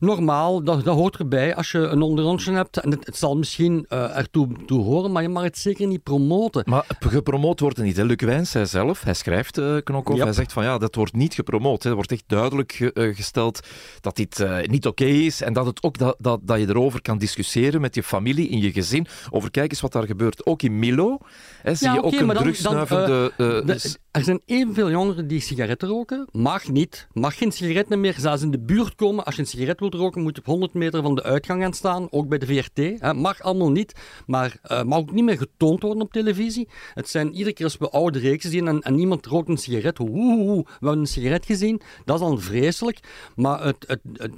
[0.00, 2.76] normaal, dat, dat hoort erbij als je een onderrondje hebt.
[2.76, 6.02] En het, het zal misschien eh, ertoe toe horen, maar je mag het zeker niet
[6.02, 6.62] promoten.
[6.68, 7.96] Maar gepromoot wordt het niet.
[7.96, 8.04] Hè?
[8.04, 10.24] Luc Wijns zei zelf, hij schrijft uh, Knokhoff, Yep.
[10.26, 11.82] hij zegt van ja, dat wordt niet gepromoot.
[11.82, 11.88] Hè.
[11.88, 13.60] Er wordt echt duidelijk ge- eh, gesteld
[14.00, 17.18] dat dit niet oké is en dat, het ook, dat, dat, dat je erover kan
[17.18, 20.46] discussiëren met je familie, in je gezin, over kijk eens wat daar gebeurt.
[20.46, 21.18] Ook in Milo
[21.62, 23.32] hè, zie Ja, je ook een dan- drugsnuivende...
[23.36, 26.28] eh, De- er zijn evenveel jongeren die sigaretten roken.
[26.32, 27.06] Mag niet.
[27.12, 29.24] Mag geen sigaretten meer zelfs in de buurt komen.
[29.24, 32.06] Als je een sigaret wil roken, moet op 100 meter van de uitgang gaan staan.
[32.10, 33.00] Ook bij de VRT.
[33.00, 33.14] Hè.
[33.14, 33.92] Mag allemaal niet,
[34.26, 36.68] maar uh, mag ook niet meer getoond worden op televisie.
[36.94, 39.98] Het zijn iedere keer als we oude reeksen zien en, en iemand rookt een sigaret.
[39.98, 41.80] We hebben een sigaret gezien.
[42.04, 43.00] Dat is al vreselijk.
[43.36, 44.32] Maar het, het, het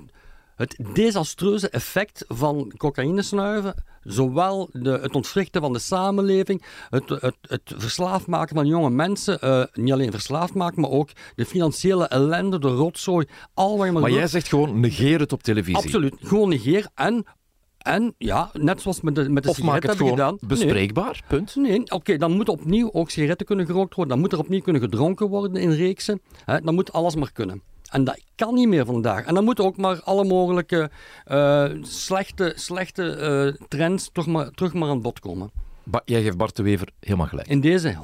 [0.59, 7.37] het desastreuze effect van cocaïne snuiven, zowel de, het ontwrichten van de samenleving, het, het,
[7.41, 12.07] het verslaafd maken van jonge mensen, uh, niet alleen verslaafd maken, maar ook de financiële
[12.07, 15.77] ellende, de rotzooi, al wat je maar Maar jij zegt gewoon negeer het op televisie.
[15.85, 17.25] Absoluut, gewoon negeer en
[17.79, 20.39] en ja, net zoals met de, met de of sigaretten hebben gedaan.
[20.41, 21.57] bespreekbaar, punt.
[21.57, 24.13] Nee, oké, dan moet opnieuw ook sigaretten kunnen gerookt worden.
[24.15, 26.21] Dan moet er opnieuw kunnen gedronken worden in reeksen.
[26.45, 27.63] Hè, dan moet alles maar kunnen.
[27.89, 29.25] En dat kan niet meer vandaag.
[29.25, 30.91] En dan moeten ook maar alle mogelijke
[31.27, 33.17] uh, slechte, slechte
[33.61, 35.51] uh, trends toch maar, terug maar aan bod komen.
[35.91, 37.49] Ba jij geeft Bart de Wever helemaal gelijk.
[37.49, 37.97] In deze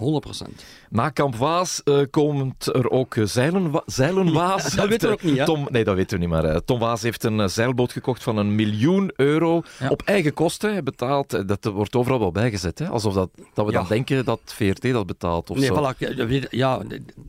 [0.48, 0.50] 100%.
[0.90, 4.74] Na Kamp Waas uh, komt er ook zeilen, zeilenwaas.
[4.74, 5.44] dat weten we ook niet, hè?
[5.44, 8.36] Tom, nee, dat weten we niet, maar uh, Tom Waas heeft een zeilboot gekocht van
[8.36, 10.72] een miljoen euro op eigen kosten.
[10.72, 12.88] Hij betaalt, dat wordt overal wel bijgezet, hè?
[12.88, 15.92] alsof dat, dat we dan denken dat VRT dat betaalt of nee, zo.
[15.94, 16.82] Voilà, ja,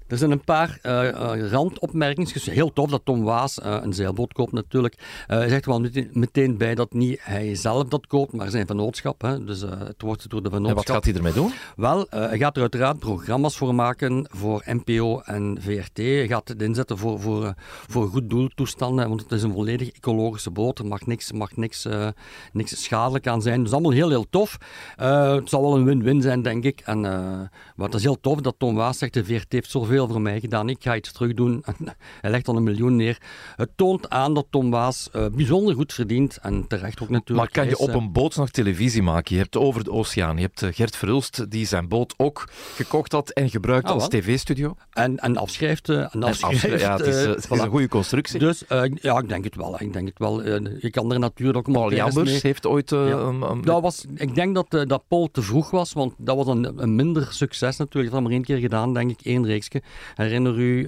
[0.07, 2.33] er zijn een paar uh, randopmerkingen.
[2.33, 4.95] Dus heel tof dat Tom Waas een zeilboot koopt natuurlijk.
[5.27, 9.21] hij zegt er wel meteen bij dat niet hij zelf dat koopt, maar zijn vennootschap.
[9.21, 9.43] Hè?
[9.43, 11.51] Dus het wordt door en wat gaat hij ermee doen?
[11.75, 15.97] Wel, uh, hij gaat er uiteraard programma's voor maken voor NPO en VRT.
[15.97, 17.49] Hij gaat het inzetten voor, voor, uh,
[17.87, 20.79] voor goed doeltoestanden, want het is een volledig ecologische boot.
[20.79, 22.07] Er mag niks, mag niks, uh,
[22.53, 23.63] niks schadelijk aan zijn.
[23.63, 24.57] Dus allemaal heel, heel tof.
[24.95, 26.81] het zal wel een win-win zijn, denk ik.
[26.85, 30.39] En wat is heel tof dat Tom Waas zegt, de VRT heeft zoveel voor mij
[30.39, 30.69] gedaan.
[30.69, 31.63] Ik ga iets terug doen.
[32.21, 33.17] hij legt al een miljoen neer.
[33.55, 37.53] Het toont aan dat Tom Waas bijzonder goed verdient en terecht ook natuurlijk.
[37.53, 39.35] Maar kan je op een boot nog televisie maken?
[39.35, 43.11] Je hebt over de oceaan je hebt eh, Gert Verhulst, die zijn boot ook gekocht
[43.11, 44.75] had en gebruikt ah, als tv-studio.
[44.93, 45.89] En, en afschrijft.
[45.89, 48.39] En afschrijft ja, het is, uh, het is een goede constructie.
[48.39, 49.81] Dus uh, ja, ik denk het wel.
[49.81, 50.43] Ik denk het wel.
[50.79, 52.89] je kan er natuurlijk ook Paul Jambers heeft ooit...
[52.89, 52.97] Ja.
[52.97, 56.81] Um, dat was, ik denk dat, dat Paul te vroeg was, want dat was een,
[56.81, 58.13] een minder succes natuurlijk.
[58.13, 59.81] Dat had maar één keer gedaan, denk ik, één reeksje.
[60.15, 60.87] Herinner u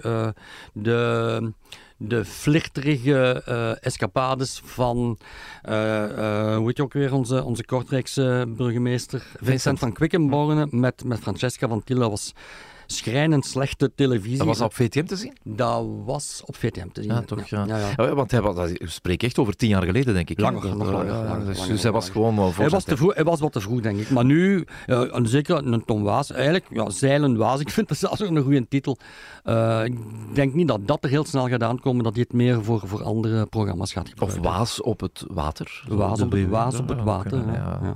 [0.73, 1.51] de
[1.97, 5.17] de vlichterige uh, escapades van,
[5.69, 9.27] uh, uh, hoe heet je ook weer, onze, onze Kortrijkse burgemeester?
[9.39, 12.33] Vincent, van Quickenborne met, met Francesca van Tilla was
[12.87, 14.37] schrijnend slechte televisie.
[14.37, 15.37] Dat was op VTM te zien?
[15.43, 17.13] Dat was op VTM te zien.
[17.13, 17.47] Ja, toch?
[17.47, 17.65] Ja.
[17.65, 18.13] Ja, ja.
[18.13, 20.39] want hij was, spreek echt over tien jaar geleden, denk ik.
[20.39, 21.13] Langer, nog langer.
[21.13, 23.51] langer, dus, dus hij was gewoon wel voor hij was, te vroeg, hij was wat
[23.51, 24.09] te vroeg, denk ik.
[24.09, 28.23] Maar nu, uh, zeker een Tom Waas, eigenlijk, ja, Zeilen Waas, ik vind dat zelfs
[28.23, 28.97] ook een goede titel.
[29.45, 29.95] Uh, ik
[30.33, 33.03] denk niet dat dat er heel snel gaat aankomen, dat hij het meer voor, voor
[33.03, 34.39] andere programma's gaat gebruiken.
[34.39, 35.83] Of Waas op het water.
[35.87, 37.95] Waas op het, waas op het water, ja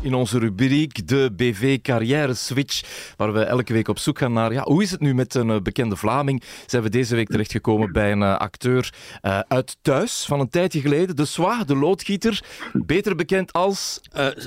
[0.00, 2.82] in onze rubriek de BV Carrière Switch,
[3.16, 5.48] waar we elke week op zoek gaan naar ja, hoe is het nu met een
[5.48, 6.42] uh, bekende Vlaming.
[6.66, 10.80] Zijn we deze week terechtgekomen bij een uh, acteur uh, uit Thuis van een tijdje
[10.80, 14.00] geleden, de Swa, de loodgieter, beter bekend als...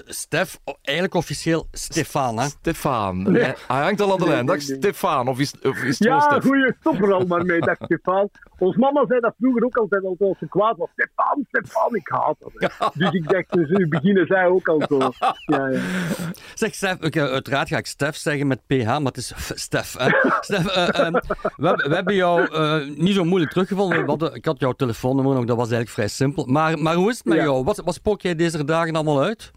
[0.05, 2.39] Stef, eigenlijk officieel Stefan.
[2.39, 2.45] Hè?
[2.45, 3.31] Stefan.
[3.31, 3.41] Nee.
[3.43, 4.45] Hij hangt al aan de lijn.
[4.45, 7.59] Dag Stefan, of is, of is het Ja, goeie, stop er al maar mee.
[7.59, 8.29] Dag Stefan.
[8.57, 10.89] Ons mama zei dat vroeger ook altijd als ze kwaad was.
[10.93, 12.93] Stefan, Stefan, ik haat dat.
[13.01, 15.11] Dus ik dacht, dus nu beginnen zij ook al zo.
[15.45, 15.79] Ja, ja.
[16.53, 19.33] Zeg Stef, okay, uiteraard ga ik Stef zeggen met PH, maar het is
[19.65, 19.97] Stef.
[19.97, 20.09] Hè?
[20.41, 21.13] Stef, uh, um,
[21.63, 24.05] we, we, hebben jou uh, niet zo moeilijk teruggevonden.
[24.05, 26.45] Hadden, ik had jouw telefoonnummer nog, dat was eigenlijk vrij simpel.
[26.45, 27.43] Maar, maar hoe is het met ja.
[27.43, 27.63] jou?
[27.63, 29.51] Wat, wat spook jij deze dagen allemaal uit?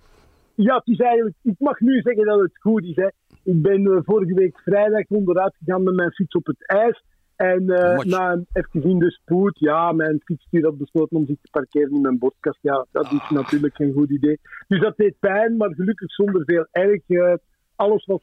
[0.54, 2.96] Ja, het is eigenlijk, ik mag nu zeggen dat het goed is.
[2.96, 3.08] Hè.
[3.42, 7.02] Ik ben uh, vorige week vrijdag onderuit gegaan met mijn fiets op het ijs.
[7.36, 11.50] En uh, na even in de spoed, ja, mijn fietsstuur had besloten om zich te
[11.50, 12.58] parkeren in mijn borstkast.
[12.60, 13.30] Ja, dat is ah.
[13.30, 14.40] natuurlijk geen goed idee.
[14.68, 17.02] Dus dat deed pijn, maar gelukkig zonder veel erg.
[17.08, 17.34] Uh,
[17.76, 18.22] alles was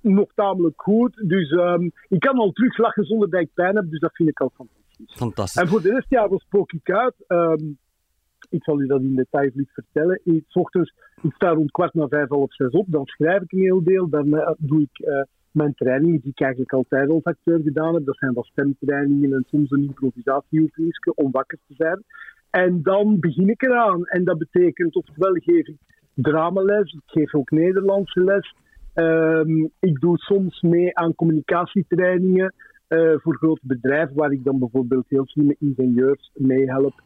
[0.00, 1.28] nog tamelijk goed.
[1.28, 4.40] Dus um, ik kan al teruglachen zonder dat ik pijn heb, dus dat vind ik
[4.40, 5.14] al fantastisch.
[5.16, 5.62] Fantastisch.
[5.62, 7.14] En voor de rest, ja, wat spook ik uit?
[7.28, 7.78] Um,
[8.48, 10.20] ik zal u dat in detail niet vertellen.
[10.24, 13.58] Ik, ochtends, ik sta rond kwart na vijf, half zes op, dan schrijf ik een
[13.58, 15.06] heel deel, dan uh, doe ik
[15.52, 18.04] mijn trainingen die ik eigenlijk altijd als acteur gedaan heb.
[18.04, 22.02] Dat zijn wat stemtrainingen en soms een improvisatieoefening om wakker te zijn.
[22.50, 24.04] En dan begin ik eraan.
[24.04, 25.76] En dat betekent, oftewel geef ik
[26.14, 28.54] dramales, ik geef ook Nederlandse les.
[28.94, 32.54] Um, ik doe soms mee aan communicatietrainingen
[32.88, 37.02] uh, voor grote bedrijven, waar ik dan bijvoorbeeld heel slimme ingenieurs meehelp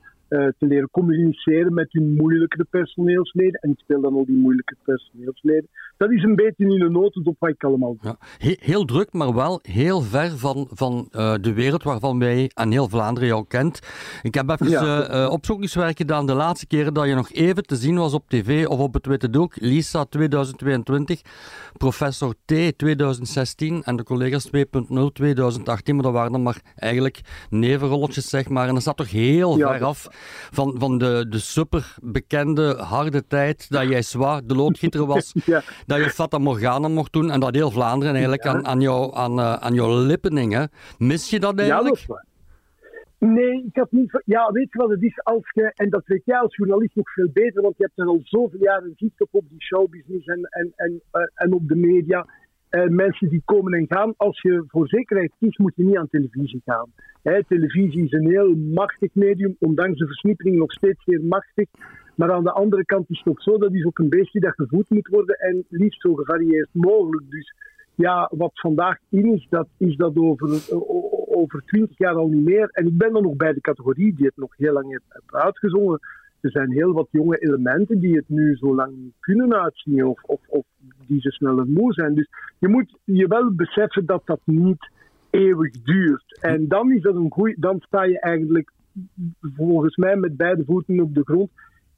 [0.59, 3.61] te leren communiceren met hun moeilijkere personeelsleden.
[3.61, 5.69] En ik speel dan al die moeilijke personeelsleden.
[5.97, 8.17] Dat is een beetje in een notendop wat ik allemaal doe.
[8.39, 11.09] Ja, heel, druk, maar wel heel ver van, van
[11.41, 13.81] de wereld waarvan wij en heel Vlaanderen jou kent.
[14.23, 15.29] Ik heb even ja.
[15.29, 18.79] opzoekingswerk gedaan de laatste keren dat je nog even te zien was op tv of
[18.79, 19.57] op het Witte Doek.
[19.61, 21.21] Lisa 2022,
[21.77, 24.53] Professor T 2016 en de collega's 2.0
[25.13, 25.95] 2018.
[25.95, 27.21] Maar dat waren dan maar eigenlijk
[27.51, 28.69] nevenrolletjes, zeg maar.
[28.69, 30.09] En dat zat toch heel ver af
[30.51, 35.33] van, van de, de super bekende harde tijd dat jij zwaar de loodgieter was.
[35.87, 39.39] Dat je Fata Morgana mocht doen en dat heel Vlaanderen eigenlijk aan, aan, jou, aan,
[39.39, 40.69] uh, aan jouw lippen hing.
[40.99, 41.97] Mis je dat eigenlijk?
[41.97, 42.25] Ja, dat
[43.19, 44.23] Nee, ik had niet.
[44.25, 45.23] Ja, weet je wat het is?
[45.23, 48.07] Als je, en dat weet jij als journalist nog veel beter, want je hebt er
[48.07, 51.77] al zoveel jaren zicht op, op die showbusiness en, en, en, uh, en op de
[51.77, 52.27] media.
[52.75, 54.15] Uh, mensen die komen en gaan.
[54.17, 56.93] Als je voor zekerheid kiest, moet je niet aan televisie gaan.
[57.23, 61.69] Hè, televisie is een heel machtig medium, ondanks de versnippering nog steeds zeer machtig.
[62.15, 64.55] Maar aan de andere kant is het ook zo, dat is ook een beestje dat
[64.55, 67.31] gevoed moet worden en liefst zo gevarieerd mogelijk.
[67.31, 67.55] Dus
[67.95, 70.49] ja, wat vandaag in is, dat is dat over,
[71.29, 72.69] over 20 jaar al niet meer.
[72.73, 76.01] En ik ben dan nog bij de categorie die het nog heel lang heeft uitgezongen.
[76.41, 80.23] Er zijn heel wat jonge elementen die het nu zo lang niet kunnen uitzien of,
[80.23, 80.65] of
[81.07, 82.15] die ze sneller moe zijn.
[82.15, 84.91] Dus je moet je wel beseffen dat dat niet
[85.31, 86.39] eeuwig duurt.
[86.41, 88.71] En dan is dat een goeie, dan sta je eigenlijk
[89.57, 91.51] volgens mij met beide voeten op de grond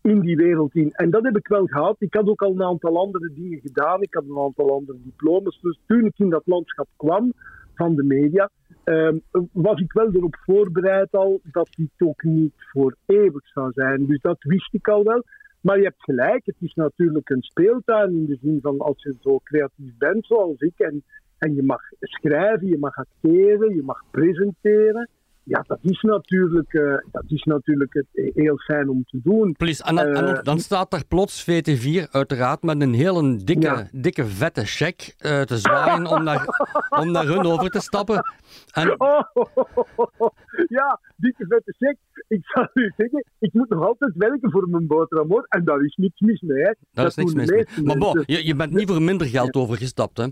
[0.02, 0.92] in die wereld in.
[0.92, 1.96] En dat heb ik wel gehad.
[1.98, 4.02] Ik had ook al een aantal andere dingen gedaan.
[4.02, 5.58] Ik had een aantal andere diplomas.
[5.60, 7.32] Dus toen ik in dat landschap kwam
[7.74, 8.50] van de media,
[8.84, 9.18] ehm,
[9.52, 14.06] was ik wel erop voorbereid al dat dit ook niet voor eeuwig zou zijn.
[14.06, 15.22] Dus dat wist ik al wel.
[15.66, 19.14] Maar je hebt gelijk, het is natuurlijk een speeltuin in de zin van als je
[19.20, 21.04] zo creatief bent zoals ik en,
[21.38, 25.08] en je mag schrijven, je mag acteren, je mag presenteren
[25.48, 29.52] ja, dat is natuurlijk, uh, dat is natuurlijk het, heel fijn om te doen.
[29.52, 33.88] Please, en, dan, uh, dan staat er plots VT4 uiteraard met een hele dikke, ja.
[33.92, 36.46] dikke vette check uh, te zwaaien om naar,
[37.00, 38.24] om naar hun over te stappen.
[38.72, 39.00] En...
[39.00, 39.20] Oh,
[40.78, 41.96] ja, dikke vette check.
[42.28, 45.96] Ik zal u zeggen, ik moet nog altijd werken voor mijn boterham en daar is
[45.96, 46.62] niks mis mee.
[46.62, 46.72] Hè.
[46.92, 47.66] Daar is niks mis mee.
[47.84, 50.26] Maar bon, je, je bent niet voor minder geld overgestapt, hè?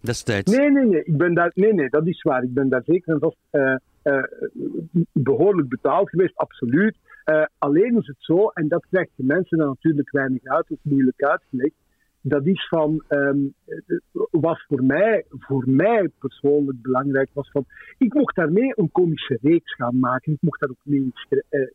[0.00, 0.56] Destijds.
[0.56, 1.04] Nee, nee, nee.
[1.04, 2.42] Ik ben daar, nee, nee, dat is waar.
[2.42, 3.36] Ik ben daar zeker en vast
[5.12, 6.96] behoorlijk betaald geweest, absoluut.
[7.24, 10.78] Uh, alleen is het zo, en dat krijgt de mensen dan natuurlijk weinig uit, of
[10.82, 11.74] moeilijk uitgelegd.
[12.20, 13.54] Dat is van, um,
[14.30, 17.64] was voor mij, voor mij persoonlijk belangrijk, was van,
[17.98, 20.32] ik mocht daarmee een komische reeks gaan maken.
[20.32, 21.12] Ik mocht daar ook mee,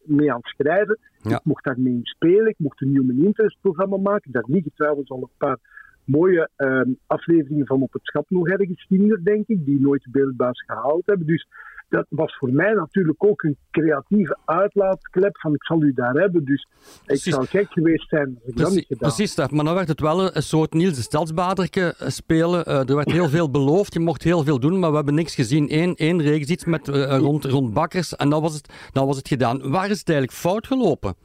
[0.04, 0.98] mee aan schrijven.
[1.22, 1.36] Ja.
[1.36, 2.48] Ik mocht daarmee in spelen.
[2.48, 4.32] Ik mocht een Human Interest programma maken.
[4.32, 5.58] Daar liggen trouwens al een paar
[6.04, 8.88] mooie um, afleveringen van op het schap nog ergens
[9.24, 11.28] denk ik, die nooit de beeldbaas gehaald hebben.
[11.28, 11.48] Dus
[11.90, 16.46] dat was voor mij natuurlijk ook een creatieve uitlaatklep van ik zal u daar hebben.
[16.46, 16.68] Dus
[17.06, 17.26] precies.
[17.26, 19.36] ik zou gek geweest zijn als ik precies, dat niet gedaan Precies.
[19.36, 22.64] Maar dan werd het wel een soort Niels de Stadsbaderke eh, spelen.
[22.68, 25.36] Uh, er werd heel veel beloofd, je mocht heel veel doen, maar we hebben niks
[25.36, 25.74] gezien.
[25.74, 29.18] Eén, één reeks, iets met, uh, rond, rond bakkers en dan was, het, dan was
[29.18, 29.72] het gedaan.
[29.72, 31.16] Waar is het eigenlijk fout gelopen?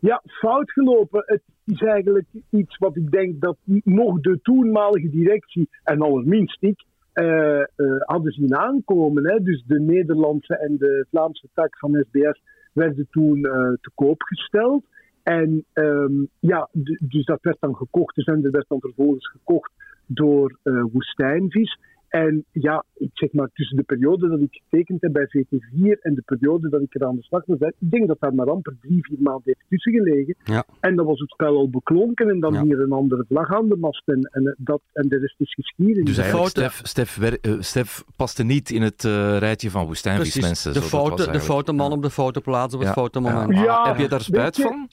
[0.00, 1.22] Ja, fout gelopen.
[1.26, 6.84] Het is eigenlijk iets wat ik denk dat nog de toenmalige directie, en allerminst ik,
[7.14, 9.28] uh, uh, hadden zien aankomen.
[9.28, 9.42] Hè.
[9.42, 12.42] Dus de Nederlandse en de Vlaamse tak van SBS
[12.72, 14.84] werden toen uh, te koop gesteld.
[15.22, 16.68] En um, ja,
[16.98, 18.14] dus dat werd dan gekocht.
[18.14, 19.72] De zender werd dan vervolgens gekocht
[20.06, 21.78] door Woestijnvis.
[22.10, 26.14] En ja, ik zeg maar tussen de periode dat ik getekend heb bij VT4 en
[26.14, 28.76] de periode dat ik er aan de slag was, ik denk dat daar maar amper
[28.80, 30.36] drie, vier maanden heeft tussen gelegen.
[30.44, 30.64] Ja.
[30.80, 32.62] En dan was het spel al beklonken en dan ja.
[32.62, 36.04] hier een andere vlag aan de mast en, en, dat, en de rest is geschiedenis.
[36.04, 40.72] Dus eigenlijk, Stef, Stef, uh, Stef paste niet in het uh, rijtje van woestijnvismensen.
[40.72, 42.94] De, foute, de foute man op de foute plaats op het ja.
[42.94, 43.58] foute moment.
[43.58, 43.88] Ja.
[43.88, 44.88] Heb je daar spijt je, van?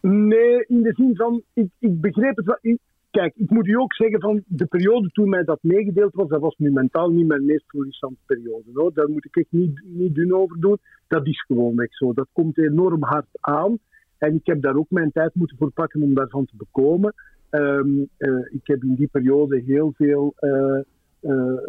[0.00, 2.58] Nee, in de zin van, ik, ik begreep het wel.
[3.10, 6.40] Kijk, ik moet u ook zeggen van de periode toen mij dat meegedeeld was, dat
[6.40, 8.70] was nu mentaal niet mijn meest florissante periode.
[8.74, 8.92] Hoor.
[8.94, 10.78] Daar moet ik echt niet, niet dun over doen.
[11.08, 12.12] Dat is gewoon echt zo.
[12.12, 13.78] Dat komt enorm hard aan.
[14.18, 17.14] En ik heb daar ook mijn tijd moeten voor pakken om daarvan te bekomen.
[17.50, 20.80] Um, uh, ik heb in die periode heel veel uh,
[21.20, 21.60] uh,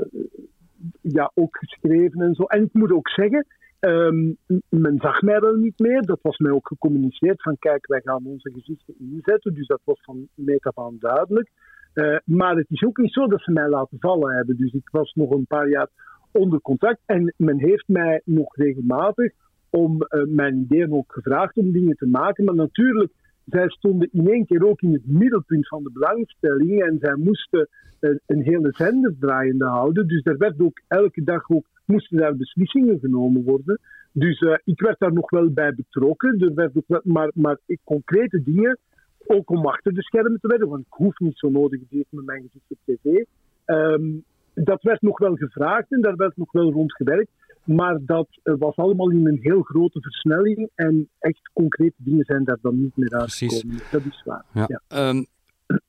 [1.01, 2.43] ja, ook geschreven en zo.
[2.43, 3.45] En ik moet ook zeggen,
[3.81, 4.37] Um,
[4.69, 6.01] men zag mij wel niet meer.
[6.01, 9.53] Dat was mij ook gecommuniceerd van kijk, wij gaan onze gezichten inzetten.
[9.53, 11.49] Dus dat was van meet af aan duidelijk.
[11.93, 14.57] Uh, maar het is ook niet zo dat ze mij laten vallen hebben.
[14.57, 15.87] Dus ik was nog een paar jaar
[16.31, 16.99] onder contract.
[17.05, 19.33] En men heeft mij nog regelmatig
[19.69, 22.43] om uh, mijn ideeën ook gevraagd om dingen te maken.
[22.43, 23.11] Maar natuurlijk,
[23.45, 26.83] zij stonden in één keer ook in het middelpunt van de belangstelling.
[26.83, 27.67] En zij moesten
[27.99, 30.07] uh, een hele zender draaiende houden.
[30.07, 33.79] Dus er werd ook elke dag ook moesten daar beslissingen genomen worden.
[34.11, 36.39] Dus ik werd daar nog wel bij betrokken.
[36.39, 38.77] Er werd ook wel, maar, maar ik, concrete dingen,
[39.25, 42.25] ook om achter de schermen te werken, want ik hoef niet zo nodig direct met
[42.25, 43.23] mijn gezicht op tv.
[43.65, 44.11] Ehm,
[44.53, 47.29] dat werd nog wel gevraagd en daar werd nog wel rond gewerkt.
[47.63, 50.69] Maar dat was allemaal in een heel grote versnelling.
[50.75, 53.77] En echt concrete dingen zijn daar dan niet meer uitgekomen.
[53.91, 54.45] Dat is waar.
[54.53, 54.65] Ja.
[54.67, 54.81] ja.
[54.87, 55.23] Ehm,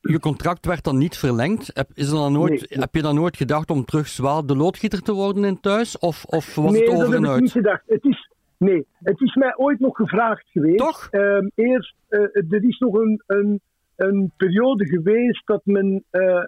[0.00, 1.70] je contract werd dan niet verlengd.
[1.74, 5.02] Heb, is er dan nooit, heb je dan nooit gedacht om terug zwaar de loodgieter
[5.02, 5.98] te worden in thuis?
[5.98, 7.14] Of, of was nee, het over en uit?
[7.14, 7.82] Nee, dat heb ik niet gedacht.
[7.86, 10.78] Het is, nee, het is mij ooit nog gevraagd geweest.
[10.78, 11.08] Toch?
[11.10, 12.20] Um, eerst, uh,
[12.50, 13.60] er is nog een, een,
[13.96, 16.44] een periode geweest dat men uh,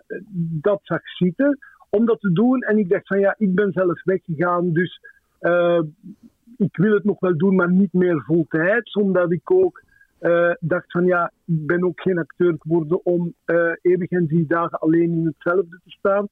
[0.63, 1.59] dat zag zitten
[1.91, 2.61] om dat te doen.
[2.61, 5.01] En ik dacht van ja, ik ben zelf weggegaan, dus
[5.41, 5.81] uh,
[6.57, 8.93] ik wil het nog wel doen, maar niet meer voltijds.
[8.93, 9.83] Omdat ik ook
[10.61, 14.79] dacht van ja, ik ben ook geen acteur geworden om uh, eeuwig en drie dagen
[14.79, 16.29] alleen in hetzelfde te staan.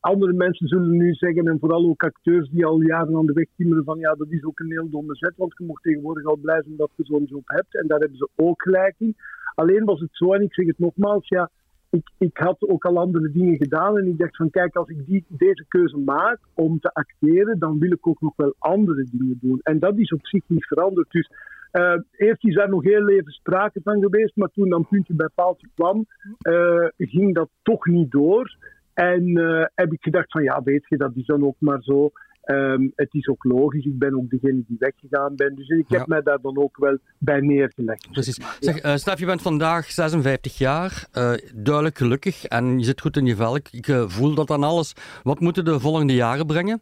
[0.00, 3.46] andere mensen zullen nu zeggen, en vooral ook acteurs die al jaren aan de weg
[3.56, 6.36] timmeren, van ja, dat is ook een heel domme zet, want je mocht tegenwoordig al
[6.36, 7.74] blij zijn dat je zo'n job hebt.
[7.80, 9.16] En daar hebben ze ook gelijk in.
[9.54, 11.50] Alleen was het zo, en ik zeg het nogmaals, ja,
[11.90, 15.06] ik, ik had ook al andere dingen gedaan en ik dacht van kijk, als ik
[15.06, 19.38] die, deze keuze maak om te acteren, dan wil ik ook nog wel andere dingen
[19.40, 19.60] doen.
[19.62, 21.10] En dat is op zich niet veranderd.
[21.10, 21.30] Dus
[21.72, 25.28] uh, eerst is daar nog heel even sprake van geweest, maar toen dan puntje bij
[25.34, 26.06] paaltje kwam,
[26.48, 28.56] uh, ging dat toch niet door.
[28.94, 32.10] En uh, heb ik gedacht van ja, weet je, dat is dan ook maar zo.
[32.50, 35.54] Um, het is ook logisch, ik ben ook degene die weggegaan ben.
[35.54, 36.04] Dus ik heb Ja.
[36.06, 38.10] mij daar dan ook wel bij neergelegd.
[38.10, 38.38] Precies.
[38.60, 43.16] Zeg, uh, Stef, je bent vandaag 56 jaar, uh, duidelijk gelukkig en je zit goed
[43.16, 43.56] in je vel.
[43.56, 44.92] Ik uh, voel dat aan alles.
[45.22, 46.80] Wat moeten de volgende jaren brengen?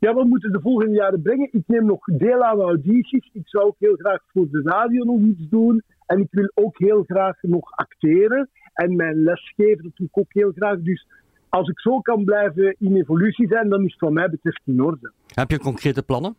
[0.00, 1.48] Ja, wat moeten de volgende jaren brengen?
[1.52, 3.30] Ik neem nog deel aan audities.
[3.32, 5.82] Ik zou ook heel graag voor de radio nog iets doen.
[6.06, 8.48] En ik wil ook heel graag nog acteren.
[8.74, 10.80] En mijn lesgeven, dat doe ik ook heel graag.
[10.80, 11.06] Dus
[11.48, 14.82] als ik zo kan blijven in evolutie zijn, dan is het wat mij betreft in
[14.82, 15.12] orde.
[15.34, 16.34] Heb je concrete plannen?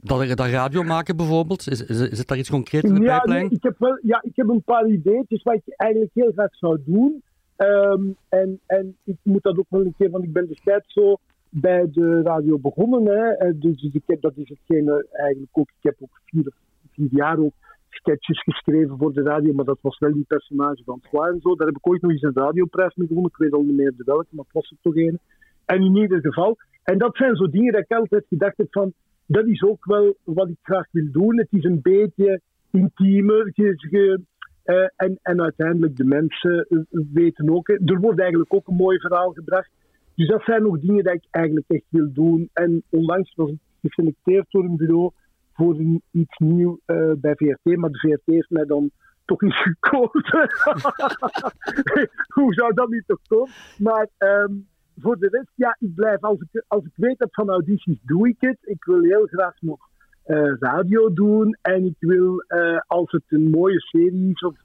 [0.00, 1.68] Dat, dat radio maken bijvoorbeeld?
[1.68, 3.24] Is, is, is het daar iets concreets in de ja?
[3.24, 6.54] Nee, ik, heb wel, ja, ik heb een paar ideetjes wat ik eigenlijk heel graag
[6.54, 7.22] zou doen.
[7.56, 11.16] Um, en, en ik moet dat ook wel een keer, want ik ben destijds zo
[11.50, 13.06] bij de radio begonnen.
[13.06, 13.58] Hè.
[13.58, 15.68] Dus ik heb, dat is hetgene eigenlijk ook.
[15.68, 16.52] Ik heb ook vier,
[16.92, 17.52] vier jaar ook
[17.88, 21.54] sketches geschreven voor de radio, maar dat was wel die personage van Twa en zo.
[21.54, 23.32] Daar heb ik ooit nog eens een radioprijs mee gewonnen.
[23.32, 25.18] Ik weet al niet meer de welke, maar het was er toch een.
[25.64, 26.56] En in ieder geval.
[26.82, 28.92] En dat zijn zo dingen dat ik altijd gedacht heb van,
[29.26, 31.38] dat is ook wel wat ik graag wil doen.
[31.38, 32.40] Het is een beetje
[32.70, 33.52] intiemer.
[33.56, 36.80] Uh, en, en uiteindelijk de mensen uh,
[37.12, 37.68] weten ook.
[37.68, 39.70] Er wordt eigenlijk ook een mooi verhaal gebracht.
[40.18, 42.50] Dus dat zijn nog dingen die ik eigenlijk echt wil doen.
[42.52, 45.10] En onlangs was ik geselecteerd door een bureau
[45.52, 48.90] voor een, iets nieuw uh, bij VRT, maar de VRT heeft mij dan
[49.24, 50.50] toch niet gekozen.
[52.34, 53.50] Hoe zou dat niet toch komen?
[53.78, 54.66] Maar um,
[54.96, 58.28] voor de rest, ja, ik blijf, als ik, als ik weet heb van audities, doe
[58.28, 58.58] ik het.
[58.60, 59.88] Ik wil heel graag nog
[60.26, 64.56] uh, radio doen en ik wil, uh, als het een mooie serie is of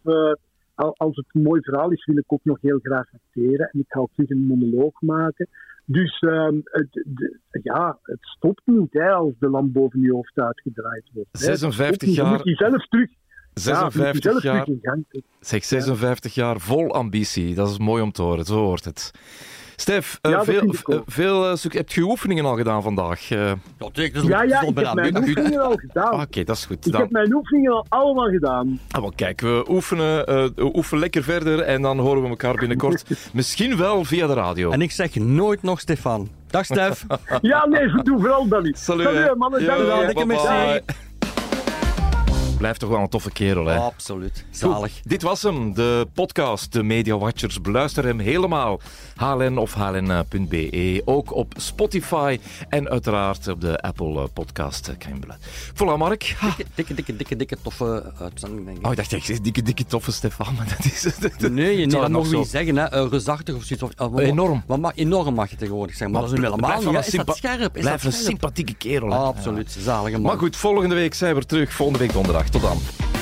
[0.76, 3.70] als het een mooi verhaal is, wil ik ook nog heel graag acteren.
[3.72, 5.48] En ik ga ook terug een monoloog maken.
[5.86, 10.40] Dus um, het, de, ja, het stopt niet hè, als de lamp boven je hoofd
[10.40, 11.30] uitgedraaid wordt.
[11.32, 11.40] Hè.
[11.40, 12.26] 56 jaar.
[12.26, 13.10] Dan moet je zelf terug.
[13.54, 14.64] 56 ja, zelf jaar.
[14.64, 15.24] Terug in gang.
[15.40, 16.44] Zeg, 56 ja.
[16.44, 17.56] jaar vol ambitie.
[17.56, 18.46] Dat is mooi om te horen.
[18.46, 19.12] Zo hoort het.
[19.84, 23.28] Stef, uh, ja, veel, uh, veel uh, heb je oefeningen al gedaan vandaag?
[23.28, 23.58] Ja,
[23.94, 26.14] ik, dus ja, ja ik heb mijn oefeningen al gedaan.
[26.14, 26.86] Oké, okay, dat is goed.
[26.86, 27.02] Ik dan...
[27.02, 28.80] heb mijn oefeningen al allemaal gedaan.
[28.92, 33.06] Ah, wel, kijk, we oefenen, we oefenen lekker verder en dan horen we elkaar binnenkort
[33.34, 34.72] misschien wel via de radio.
[34.72, 36.30] En ik zeg nooit nog Stefan.
[36.48, 37.06] Dag Stef.
[37.42, 38.80] ja, nee, doe vooral dat niet.
[38.80, 39.64] Salut, Salut mannen.
[39.64, 40.80] Yo, Dikke merci.
[42.64, 43.78] Blijft toch wel een toffe kerel, hè?
[43.78, 44.46] Absoluut.
[44.52, 44.94] Zalig.
[44.94, 47.62] Goed, dit was hem, de podcast, de Media Watchers.
[47.62, 48.80] Beluister hem helemaal.
[49.16, 51.02] HLN of hln.be.
[51.06, 52.40] Ook op Spotify
[52.70, 54.92] en uiteraard op de Apple Podcast.
[55.74, 56.36] Voilà, Mark.
[56.56, 58.86] Dikke, dikke, dikke, dikke, dikke toffe uitzending, denk ik.
[58.86, 61.40] Oh, ik dacht, ik zeg dikke, dikke, toffe Stefan, maar dat is het.
[61.40, 63.04] Nee, nee dat mogen we niet zeggen, hè.
[63.04, 63.98] Uh, reusachtig of zoiets.
[63.98, 64.64] Of, uh, enorm.
[64.68, 67.14] Wat mag, enorm mag je tegenwoordig zeggen, maar, maar dat is nu helemaal niet.
[67.14, 67.76] Is dat scherp?
[67.76, 69.14] Is blijf dat een sympathieke kerel.
[69.14, 70.22] Absoluut, zalige man.
[70.22, 71.74] Maar goed, volgende week zijn we terug.
[71.74, 72.52] Volgende week donderdag.
[72.54, 73.13] Rotterdam.